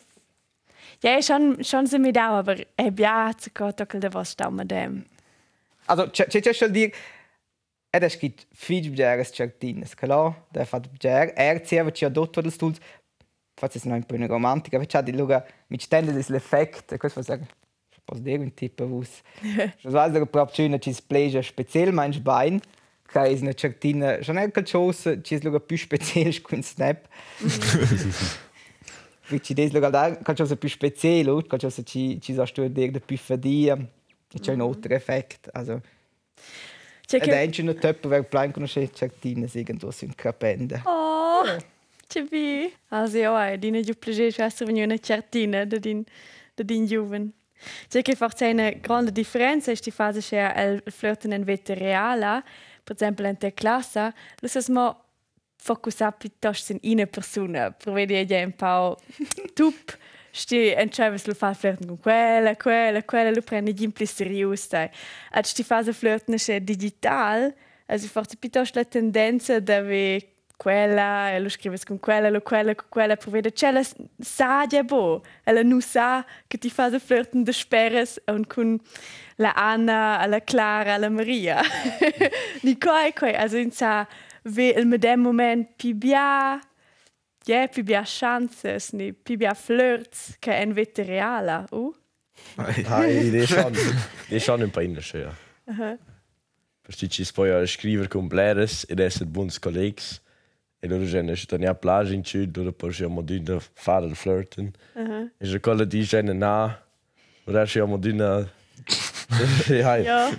Ja, 1.02 1.20
schon, 1.22 1.62
schon 1.62 1.86
sind 1.86 2.04
wir 2.04 2.12
da, 2.12 2.30
aber 2.30 2.58
ich 2.58 2.98
ja, 2.98 3.30
zu 3.36 3.50
Gott, 3.52 3.80
da 3.80 3.86
was 4.12 4.36
da 4.36 4.50
mit 4.50 4.70
dem. 4.70 5.04
Also, 5.86 6.08
c'è 6.08 6.26
c'è 6.26 6.52
schon 6.52 6.72
dir 6.72 6.90
è 7.90 8.08
scritto 8.08 8.44
figlio 8.52 8.90
di 8.90 9.02
Eres 9.02 9.30
Certines, 9.32 9.94
klar, 9.94 10.34
der 10.50 10.66
fa 10.66 10.80
der 11.00 11.32
er 11.36 11.64
zeva 11.64 11.90
ci 11.92 12.04
adotto 12.04 12.40
del 12.40 12.52
stulz. 12.52 12.78
Fazzi 13.58 13.78
se 13.78 13.88
non 13.88 13.98
un 13.98 14.04
po' 14.04 14.14
una 14.14 14.26
romantica, 14.26 14.76
perché 14.78 15.02
di 15.02 15.16
luga 15.16 15.44
mit 15.68 15.80
stende 15.80 16.12
des 16.12 16.28
l'effekt, 16.28 16.92
e 16.92 16.98
questo 16.98 17.22
fa 17.22 17.38
Posso 18.04 18.22
dire 18.22 18.38
un 18.38 18.54
tipo 18.54 18.86
vus. 18.86 19.22
Das 19.82 19.92
weiß 19.92 20.12
der 20.12 20.26
proprio 20.26 20.54
schön, 20.54 20.80
ci 20.80 20.92
spleja 20.92 21.42
speziell 21.42 21.92
mein 21.92 22.22
Bein. 22.22 22.60
Che 23.08 23.20
è 23.20 23.38
una 23.40 23.52
certina, 23.52 24.18
non 24.26 24.38
è 24.38 24.50
che 24.50 24.64
cosa, 24.64 25.20
ci 25.22 25.42
luga 25.42 25.58
più 25.58 25.76
speciale 25.76 26.40
con 26.40 26.62
Snap. 26.62 27.06
Ci 29.28 29.54
des 29.54 29.72
luga 29.72 29.90
da, 29.90 30.16
che 30.16 30.34
cosa 30.34 30.56
più 30.56 30.68
speciale, 30.68 31.42
che 31.42 31.48
cosa 31.48 31.82
ci 31.82 32.20
ci 32.20 32.34
sa 32.34 32.46
stu 32.46 32.68
dir 32.68 32.90
de 32.90 33.00
più 33.00 33.16
fadia. 33.16 33.76
C'è 34.28 34.52
un 34.52 34.60
altro 34.60 34.94
effekt, 34.94 35.48
also 35.52 35.80
C'è 37.06 37.18
Ed 37.18 37.22
che... 37.22 37.60
è 37.60 37.62
un 37.62 37.78
tempo 37.78 38.08
per 38.08 38.24
plan 38.24 38.50
conoscere 38.50 38.90
certine 38.92 39.48
irgendwo 39.52 39.92
in 40.00 40.14
Capende. 40.14 40.82
Oh, 40.84 41.44
c'è. 42.08 42.72
Also 42.88 43.18
ja, 43.18 43.56
dine 43.56 43.82
giù 43.82 43.94
piacere 43.96 44.32
che 44.32 44.42
essere 44.42 44.72
una 44.82 44.98
certina 44.98 45.64
da 45.64 45.78
din, 45.78 46.04
da 46.54 46.64
din 46.64 46.84
giuven. 46.84 47.32
C'è 47.88 48.02
che 48.02 48.16
forse 48.16 48.48
una 48.48 48.70
grande 48.70 49.12
differenza 49.12 49.72
di 49.72 49.90
fase 49.90 50.20
che 50.20 50.82
il 50.84 50.92
flirten 50.92 51.32
in 51.32 51.44
vita 51.44 51.74
reale, 51.74 52.42
per 52.82 52.96
esempio 52.96 53.26
in 53.26 53.36
te 53.36 53.54
classe, 53.54 54.12
lo 54.40 54.48
sa 54.48 54.60
piuttosto 56.12 56.72
in 56.72 56.98
una 56.98 57.06
persona, 57.06 57.70
provvede 57.70 58.24
già 58.24 58.38
un 58.38 58.52
po' 58.52 58.96
tup, 59.54 59.96
sti 60.30 60.74
entscheidest 60.74 61.26
lo 61.26 61.34
fa 61.34 61.54
flirten 61.54 61.88
con 61.88 61.98
quella, 61.98 62.54
quella, 62.56 63.02
quella, 63.02 63.30
lo 63.30 63.40
prendi 63.42 63.72
po' 63.90 64.04
serioso, 64.04 64.66
dai. 64.70 64.90
E 65.32 65.42
sti 65.42 65.62
fase 65.62 65.92
flirten 65.92 66.36
è 66.46 66.60
digital, 66.60 67.54
also 67.86 68.06
forse 68.06 68.36
piuttosto 68.36 68.78
la 68.78 68.84
tendenza 68.84 69.58
da 69.60 69.76
avere 69.76 70.32
quella, 70.56 71.32
e 71.32 71.40
lo 71.40 71.48
scrives 71.48 71.84
con 71.84 71.98
quella, 72.00 72.30
lo 72.30 72.40
quella, 72.40 72.74
con 72.74 72.86
quella, 72.88 73.16
per 73.16 73.30
vedere 73.30 73.54
c'è 73.54 73.70
la 73.70 73.82
sa 74.18 74.66
già 74.66 74.82
bo, 74.82 75.22
e 75.44 75.52
la 75.52 75.62
non 75.62 75.80
sa 75.80 76.24
che 76.46 76.58
ti 76.58 76.70
fa 76.70 76.90
flirten 76.98 77.44
de 77.44 77.52
speres 77.52 78.20
e 78.24 78.46
con 78.46 78.78
la 79.36 79.52
Anna, 79.52 80.24
la 80.26 80.40
Clara, 80.40 80.96
la 80.96 81.10
Maria. 81.10 81.60
Ni 82.62 82.78
coi 82.78 83.12
coi, 83.12 83.34
also 83.34 83.58
in 83.58 83.70
sa 83.70 84.06
ve 84.08 84.25
il 84.54 84.86
medem 84.86 85.20
moment 85.20 85.68
pi 85.76 85.94
bia, 85.94 86.60
ja, 87.46 87.66
pi 87.68 87.82
bia 87.82 88.04
chances, 88.04 88.92
ni 88.92 89.12
pi 89.12 89.36
bia 89.36 89.54
flirts, 89.54 90.36
che 90.38 90.52
en 90.52 90.72
vete 90.72 91.02
reala, 91.02 91.66
uh? 91.72 91.94
Ai, 92.56 93.30
det 93.30 93.42
är 93.42 93.46
schon, 93.46 93.72
det 94.28 94.36
är 94.36 94.40
schon 94.40 94.62
un 94.62 94.70
po' 94.70 94.80
innerschö, 94.80 95.18
ja. 95.18 95.32
Perché 96.82 97.08
ci 97.08 97.24
poi 97.34 97.66
scrivere 97.66 98.08
con 98.08 98.28
bleres 98.28 98.84
ed 98.88 99.00
essere 99.00 99.24
buoni 99.26 99.50
colleghi. 99.58 100.20
E 100.78 100.88
loro 100.88 101.04
già 101.04 101.22
ne 101.22 101.34
stanno 101.34 101.68
a 101.68 101.74
plage 101.74 102.14
in 102.14 102.22
ciù, 102.22 102.48
loro 102.54 102.72
poi 102.72 102.92
siamo 102.92 103.22
di 103.22 103.42
fare 103.72 104.06
il 104.06 104.14
flirten. 104.14 104.70
E 105.38 105.46
se 105.46 105.58
quello 105.58 105.84
dice 105.84 106.22
na, 106.22 106.78
ora 107.44 107.66
siamo 107.66 107.96
di. 107.96 108.12
Ja, 108.12 108.46
Ja, 109.96 110.30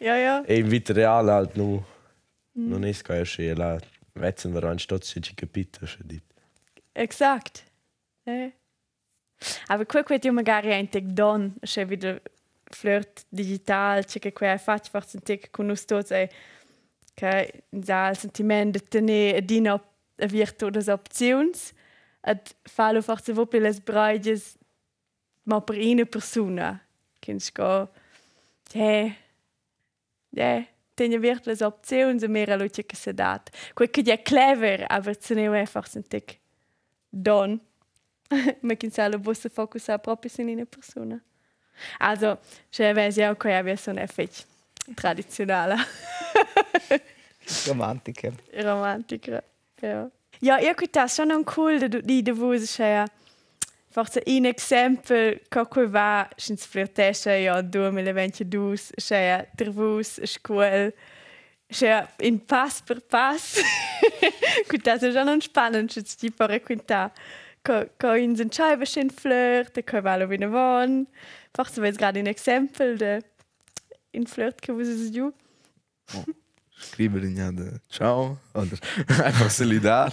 ja, 0.00 0.16
ja. 0.16 0.44
E 0.44 0.56
in 0.56 0.68
vita 0.68 0.92
reale 0.92 1.30
halt 1.30 1.54
nu, 2.54 2.68
non 2.68 2.84
è 2.84 2.92
scaia 2.92 3.24
la 3.54 3.78
vetzen 4.14 4.52
var 4.52 4.64
an 4.64 4.78
stot 4.78 5.04
si 5.04 5.20
ci 5.20 5.34
capita, 5.34 5.86
se 5.86 5.98
dit. 6.04 6.22
Exakt. 6.92 7.64
Eh. 8.26 8.52
Aber 9.66 9.86
quel 9.86 10.04
quet 10.04 10.24
io 10.24 10.32
magari 10.32 10.72
ein 10.72 10.88
tec 10.88 11.04
don, 11.04 11.54
se 11.62 11.88
wieder 11.88 12.20
flirt 12.70 13.26
digital, 13.30 14.04
che 14.04 14.18
che 14.20 14.32
quel 14.32 14.58
fac 14.58 14.88
forse 14.88 15.16
un 15.16 15.22
tec 15.22 15.50
con 15.50 15.70
us 15.70 15.84
tots 15.84 16.10
e 16.10 16.30
che 17.14 17.64
za 17.82 18.10
il 18.10 18.16
sentiment 18.16 18.72
de 18.72 18.80
tenere 18.80 19.44
dina 19.44 19.74
a 19.74 20.26
virtu 20.26 20.70
des 20.70 20.88
opzions 20.88 21.72
et 22.22 22.54
fallo 22.62 23.02
forse 23.02 23.32
vo 23.32 23.46
per 23.46 23.60
les 23.60 23.80
braides 23.80 24.56
ma 25.44 25.60
per 25.60 25.76
una 25.76 26.04
persona. 26.04 26.80
Kins 27.20 27.52
go 27.52 27.88
eh 28.72 29.16
eh 30.36 30.73
tenja 30.94 31.18
virt 31.18 31.46
les 31.46 31.60
opzions 31.60 32.22
e 32.22 32.28
mera 32.28 32.56
luce 32.56 32.84
che 32.86 32.96
se 32.96 33.12
dat. 33.12 33.50
Quel 33.74 33.90
che 33.90 34.02
è 34.02 34.22
clever, 34.22 34.84
aber 34.88 35.16
se 35.20 35.34
ne 35.34 35.60
è 35.60 35.66
forse 35.66 35.98
un 35.98 36.06
tec 36.06 36.38
don. 37.08 37.60
Ma 38.60 38.74
che 38.74 38.90
sa 38.90 39.08
lo 39.08 39.18
bosse 39.18 39.48
focusa 39.48 39.98
proprio 39.98 40.30
in 40.36 40.48
una 40.48 40.64
persona. 40.64 41.22
Also, 41.98 42.38
se 42.70 42.92
vesi 42.92 43.22
auch 43.22 43.36
che 43.36 43.52
abbia 43.52 43.76
so 43.76 43.90
un 43.90 43.98
effetto 43.98 44.42
tradizionale. 44.94 45.76
Romantiker. 47.66 48.32
Romantiker. 48.52 49.42
Ja. 49.80 50.10
Ja, 50.40 50.74
quita 50.74 51.06
sono 51.08 51.36
un 51.36 51.44
cool 51.44 51.78
de 51.78 52.00
di 52.02 52.22
de 52.22 52.32
vus 52.32 52.72
cioè 52.74 53.04
forse 53.94 54.24
un 54.26 54.44
esempio 54.46 55.38
che 55.48 55.66
qui 55.68 55.86
va 55.86 56.28
sins 56.36 56.66
flirtesce 56.66 57.30
ja 57.30 57.62
2022 57.62 58.76
cioè 58.96 59.48
der 59.54 59.70
vus 59.70 60.20
scuol 60.24 60.92
cioè 61.68 62.04
in 62.18 62.44
pass 62.44 62.82
per 62.82 63.00
pass. 63.06 63.60
Quita 64.66 64.98
so 64.98 65.12
già 65.12 65.22
non 65.22 65.40
spannend 65.40 65.90
ci 65.90 66.02
ti 66.02 66.32
pare 66.32 66.60
quinta. 66.60 67.12
Co 67.62 67.90
co 67.96 68.14
in 68.14 68.34
sen 68.34 68.50
scheibe 68.50 68.84
schön 68.84 69.10
flirt 69.10 69.84
che 69.84 70.00
va 70.00 70.16
lo 70.16 70.26
vine 70.26 70.48
von 70.48 71.06
forse 71.52 71.80
vez 71.80 71.96
gerade 71.96 72.18
un 72.18 72.26
esempio 72.26 72.96
de 72.96 73.22
in 74.10 74.26
flirt 74.26 74.60
che 74.60 74.72
vus 74.72 74.88
es 74.88 75.10
giù 75.12 75.32
Scrivere 76.76 77.26
in 77.26 77.80
ciao, 77.88 78.38
oder 78.52 78.76
einfach 79.24 79.50
solidar. 79.50 80.12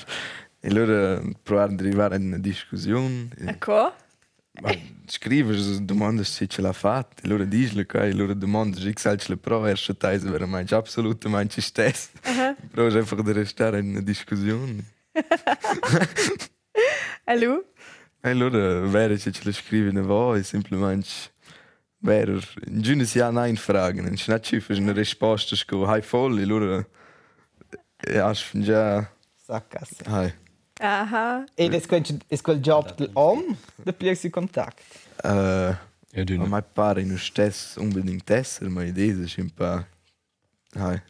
E 0.63 0.69
allora 0.69 1.19
provare 1.41 1.73
ad 1.73 1.79
arrivare 1.79 2.17
in 2.17 2.27
una 2.27 2.37
discussione. 2.37 3.29
ecco 3.35 3.93
Ma 4.61 4.71
scrivere, 5.07 5.57
domande 5.83 6.23
se 6.23 6.45
ce 6.45 6.61
l'ha 6.61 6.71
fatta, 6.71 7.23
e 7.23 7.25
allora 7.25 7.45
dici 7.45 7.83
che 7.85 7.97
e 7.97 8.11
allora 8.11 8.33
domande 8.33 8.79
se 8.79 8.93
ce 8.93 9.17
la 9.27 9.37
prova, 9.37 9.71
e 9.71 9.75
se 9.75 9.97
te 9.97 10.17
veramente 10.19 10.75
assolutamente 10.75 11.61
stesso. 11.61 12.09
Provi 12.69 12.95
einfach 12.95 13.23
di 13.23 13.31
restare 13.31 13.79
in 13.79 13.89
una 13.89 14.01
discussione. 14.01 14.83
Hallo? 17.25 17.65
E 18.23 18.29
allora 18.29 18.81
vero 18.81 19.17
se 19.17 19.31
ce 19.31 19.41
la 19.45 19.51
scrivi 19.51 19.89
in 19.89 19.99
voi, 20.03 20.43
semplicemente 20.43 21.07
vero, 22.01 22.39
in 22.67 22.81
giù 22.81 23.03
si 23.03 23.19
ha 23.19 23.31
nein 23.31 23.55
fragen, 23.55 24.03
non 24.03 24.13
c'è 24.13 24.39
ci 24.41 24.59
fai 24.59 24.77
una 24.77 24.93
risposta 24.93 25.55
hai 25.87 26.03
voll, 26.07 26.37
e 26.37 26.43
allora 26.43 26.85
ja, 28.13 28.31
già, 28.51 29.11
Sackgasse. 29.35 30.03
hai. 30.05 30.31
Aha. 30.81 31.45
E 31.55 31.69
das 31.69 31.87
könnte 31.87 32.19
es 32.29 32.43
quel 32.43 32.59
job 32.59 32.95
om, 33.13 33.57
der 33.85 33.91
pliegst 33.91 34.23
du 34.23 34.29
Kontakt. 34.29 34.83
Uh, 35.23 35.75
Ja, 36.13 36.25
du 36.25 36.37
Ma 36.37 36.45
mai 36.45 36.61
pare 36.61 37.05
non 37.05 37.17
stess 37.17 37.77
unbedingt 37.77 38.29
esser, 38.29 38.69
ma 38.69 38.83
idee 38.83 39.11
ist 39.11 39.37
ein 39.39 39.49
paar. 39.49 39.87
Hai. 40.75 41.01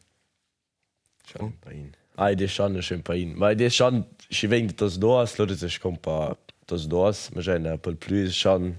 Schon 1.26 1.48
ein 1.48 1.58
paar 1.60 1.74
in. 1.74 1.92
Ah, 2.16 2.32
das 2.34 2.42
ist 2.44 2.54
schon 2.54 2.82
schon 2.84 2.98
ein 2.98 3.04
paar 3.04 3.16
in. 3.16 3.40
Weil 3.40 3.56
das 3.56 3.68
ist 3.68 3.78
schon, 3.78 4.06
ich 4.30 4.48
wegen 4.50 4.76
das 4.76 5.00
Doas, 5.00 5.38
Leute, 5.40 5.54
das 5.54 5.64
ist 5.64 5.84
ein 5.84 5.98
paar 5.98 6.38
das 6.68 6.88
Doas, 6.88 7.34
wir 7.34 7.42
sind 7.42 7.66
ein 7.66 7.80
paar 7.80 7.94
plus 7.94 8.36
schon 8.36 8.76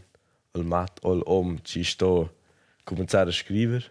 al 0.54 0.62
mat 0.62 1.04
al 1.04 1.22
om 1.22 1.58
ci 1.64 1.82
sto 1.82 2.30
cominciare 2.84 3.30
a 3.30 3.32
scrivere. 3.32 3.84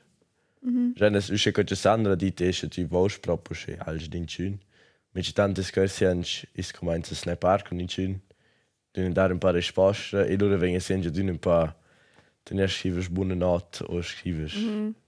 Già 0.96 1.10
ne 1.10 1.18
usce 1.18 1.52
che 1.52 1.76
Sandra 1.76 2.16
di 2.16 2.34
te 2.34 2.52
che 2.52 2.68
ti 2.70 2.84
vols 2.86 3.18
proprio 3.18 3.58
che 3.58 3.78
als 3.78 4.08
din 4.08 4.26
chin. 4.26 4.54
Mi 4.54 4.71
ci 5.20 5.34
tante 5.34 5.64
scherzianci 5.64 6.48
is 6.54 6.72
comincia 6.72 7.16
snapar 7.16 7.64
con 7.64 7.80
in 7.80 7.88
chin. 7.88 8.22
Dün 8.92 9.14
dare 9.14 9.34
un 9.34 9.40
paar 9.40 9.54
risposte 9.54 10.26
e 10.28 10.38
loro 10.38 10.58
vengono 10.58 10.80
sempre 10.80 11.10
dün 11.10 11.30
un 11.30 11.40
paar 11.40 11.76
Dann 12.44 12.68
scrivers 12.68 13.08
buone 13.08 13.36
not 13.36 13.82
o 13.88 14.02
scrivers 14.02 14.56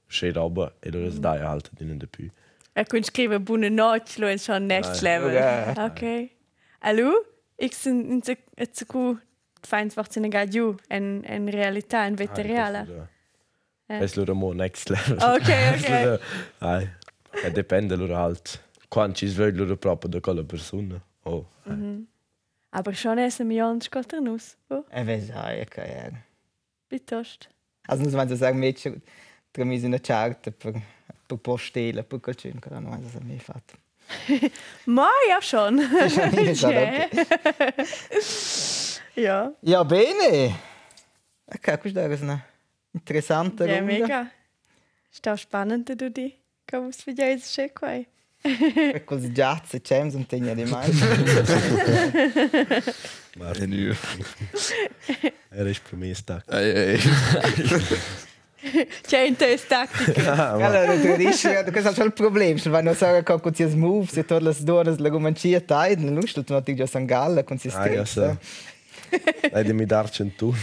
che 0.08 0.32
roba 0.32 0.74
e 0.80 0.92
loro 0.92 1.10
dai 1.10 1.40
halt 1.40 1.70
dün 1.78 1.98
de 1.98 2.08
più. 2.08 2.30
Jeg 2.76 2.88
kunne 2.88 3.04
skrive 3.04 3.40
bunde 3.40 3.70
noche, 3.70 4.20
lo 4.20 4.28
er 4.28 4.38
schon 4.38 4.68
next 4.68 5.02
level. 5.02 5.30
Okay. 5.30 5.86
Okay. 5.86 6.32
Hallo? 6.80 7.26
Ik 7.56 7.74
zijn 7.74 8.10
in 8.10 8.24
zo 8.24 8.86
goed 8.88 9.18
fijn 9.62 9.92
wordt 9.96 10.16
in 10.16 10.24
een 10.24 10.32
gadio 10.32 10.76
en 10.88 11.24
en 11.26 11.50
realità 11.50 12.06
en 12.06 12.16
veteriale. 12.16 13.08
Eh. 13.86 14.02
Es 14.02 14.16
loro 14.16 14.36
mo 14.36 14.54
next 14.54 14.90
level. 14.90 15.16
Okay, 15.16 15.74
okay. 15.78 16.20
Ai. 16.58 16.90
E 17.44 17.52
dipende 17.52 17.98
loro 17.98 18.14
halt. 18.14 18.62
Quando 18.94 19.16
ci 19.16 19.28
svegli 19.28 19.58
loro 19.58 19.76
proprio 19.78 20.10
da 20.12 20.20
quella 20.20 20.44
persona. 20.44 21.02
Oh. 21.24 21.46
ai. 21.66 22.06
Aber 22.76 22.94
schon 22.94 23.18
essen 23.18 23.50
wir 23.50 23.66
uns 23.66 23.90
Gott 23.90 24.12
nus. 24.14 24.56
Oh, 24.70 24.84
E 24.90 25.04
vezi, 25.04 25.32
hai, 25.32 25.62
e 25.62 25.66
kaj 25.66 25.88
je. 25.88 26.12
bitost. 26.90 27.48
Also, 27.88 28.04
non 28.10 28.28
si 28.28 28.36
sagen, 28.36 28.60
Mädchen, 28.60 29.02
tra 29.52 29.64
mi 29.66 29.84
una 29.84 30.00
charta 30.00 30.52
per, 30.52 30.74
per 31.28 31.38
postele, 31.38 32.04
per 32.04 32.20
qualcuno, 32.20 32.60
che 32.60 32.70
non 32.70 33.04
si 33.10 33.18
mai 33.26 33.40
fatto. 33.40 33.74
Ma 34.86 35.08
ja 35.28 35.40
schon. 35.42 35.80
Auch 35.80 36.62
Ja. 36.62 37.10
ja. 39.16 39.54
Ja, 39.62 39.84
bene. 39.86 40.56
Ok, 41.46 41.80
questo 41.80 42.00
è 42.00 42.18
una 42.22 42.44
interessante 42.92 43.66
Ja, 43.66 43.78
Runde. 43.78 43.92
mega. 44.00 44.32
Ist 45.12 45.28
auch 45.28 45.38
spannend, 45.38 45.90
du 45.90 46.10
die. 46.12 46.34
Kommst 46.70 47.02
du 47.06 47.12
wieder 47.12 47.30
ins 47.32 47.54
Schickwei? 47.54 48.06
Per 48.06 48.13
così 49.06 49.32
giazze, 49.32 49.80
James 49.82 50.16
und 50.16 50.28
Tegna 50.28 50.54
di 50.54 50.66
mai. 50.66 50.90
E 53.56 53.66
nu. 53.66 53.94
Er 55.50 55.66
ist 55.68 55.82
per 55.90 55.98
me 55.98 56.14
stuck. 56.14 56.44
Ei, 56.52 56.72
ei. 56.72 57.00
C'è 59.06 59.20
in 59.20 59.36
te 59.36 59.60
tattica. 59.68 60.52
Allora, 60.52 60.98
tu 61.00 61.16
dici, 61.18 61.50
questo 61.72 62.02
è 62.02 62.06
il 62.06 62.14
problema, 62.14 62.58
se 62.58 62.70
vai 62.72 62.86
a 62.86 62.94
dire 62.94 63.18
che 63.18 63.24
con 63.24 63.40
questi 63.42 63.66
moves 63.76 64.18
e 64.18 64.26
tutte 64.26 64.42
le 64.42 64.56
due 64.60 64.84
le 64.84 65.10
romancia 65.10 65.60
tai, 65.62 65.96
non 65.98 66.16
lo 66.16 66.26
sto 66.26 66.44
tu 66.44 66.74
già 66.74 66.86
san 66.86 67.06
galla 67.06 67.44
con 67.44 67.58
si 67.58 67.70
Ah, 67.74 67.88
ja, 67.90 68.06
so. 68.06 68.38
Lei 69.52 69.74
mi 69.74 69.86
darci 69.86 70.22
un 70.22 70.36
tu. 70.36 70.56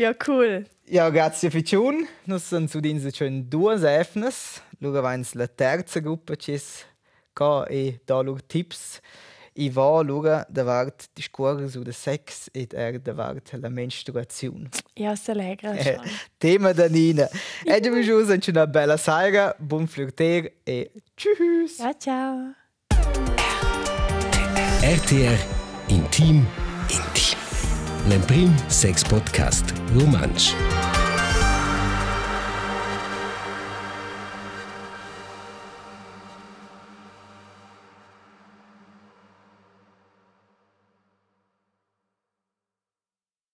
Ja, 0.00 0.14
cool. 0.26 0.64
Ja, 0.86 1.10
grazie 1.10 1.50
für 1.50 1.62
Tun. 1.62 2.08
Noi 2.24 2.40
sono 2.40 2.66
su 2.66 2.80
dinse 2.80 3.12
schon 3.12 3.50
due 3.50 3.78
Sefnes. 3.78 4.62
Lura 4.78 5.02
vains 5.02 5.34
la 5.34 5.46
terza 5.46 6.00
gruppa 6.00 6.36
cis 6.36 6.86
ca 7.34 7.66
e 7.68 8.00
da 8.06 8.22
lur 8.22 8.40
tips. 8.40 8.98
I 9.52 9.68
va 9.68 10.00
lura 10.00 10.46
davart 10.48 11.10
discorre 11.12 11.68
su 11.68 11.82
de 11.82 11.92
sex 11.92 12.48
ed 12.54 12.72
er 12.72 12.98
davart 12.98 13.52
la 13.60 13.68
menstruazione. 13.68 14.70
Ja, 14.94 15.14
so 15.16 15.34
lecker 15.34 15.76
Eh. 15.76 15.98
Tema 16.38 16.72
da 16.72 16.88
Nina. 16.88 17.28
E 17.66 17.78
già 17.80 17.90
mi 17.90 18.02
giuso 18.02 18.34
una 18.48 18.66
bella 18.66 18.96
saira, 18.96 19.54
buon 19.58 19.86
flirter 19.86 20.50
e 20.64 20.92
tschüss. 21.14 21.76
Ja, 21.78 21.92
ciao. 21.98 22.54
RTR 24.82 25.38
Intim 25.88 26.46
Intim. 26.88 27.36
L'Emprim 28.08 28.56
Sex 28.68 29.04
Podcast 29.04 29.79
Romansch. 29.94 30.54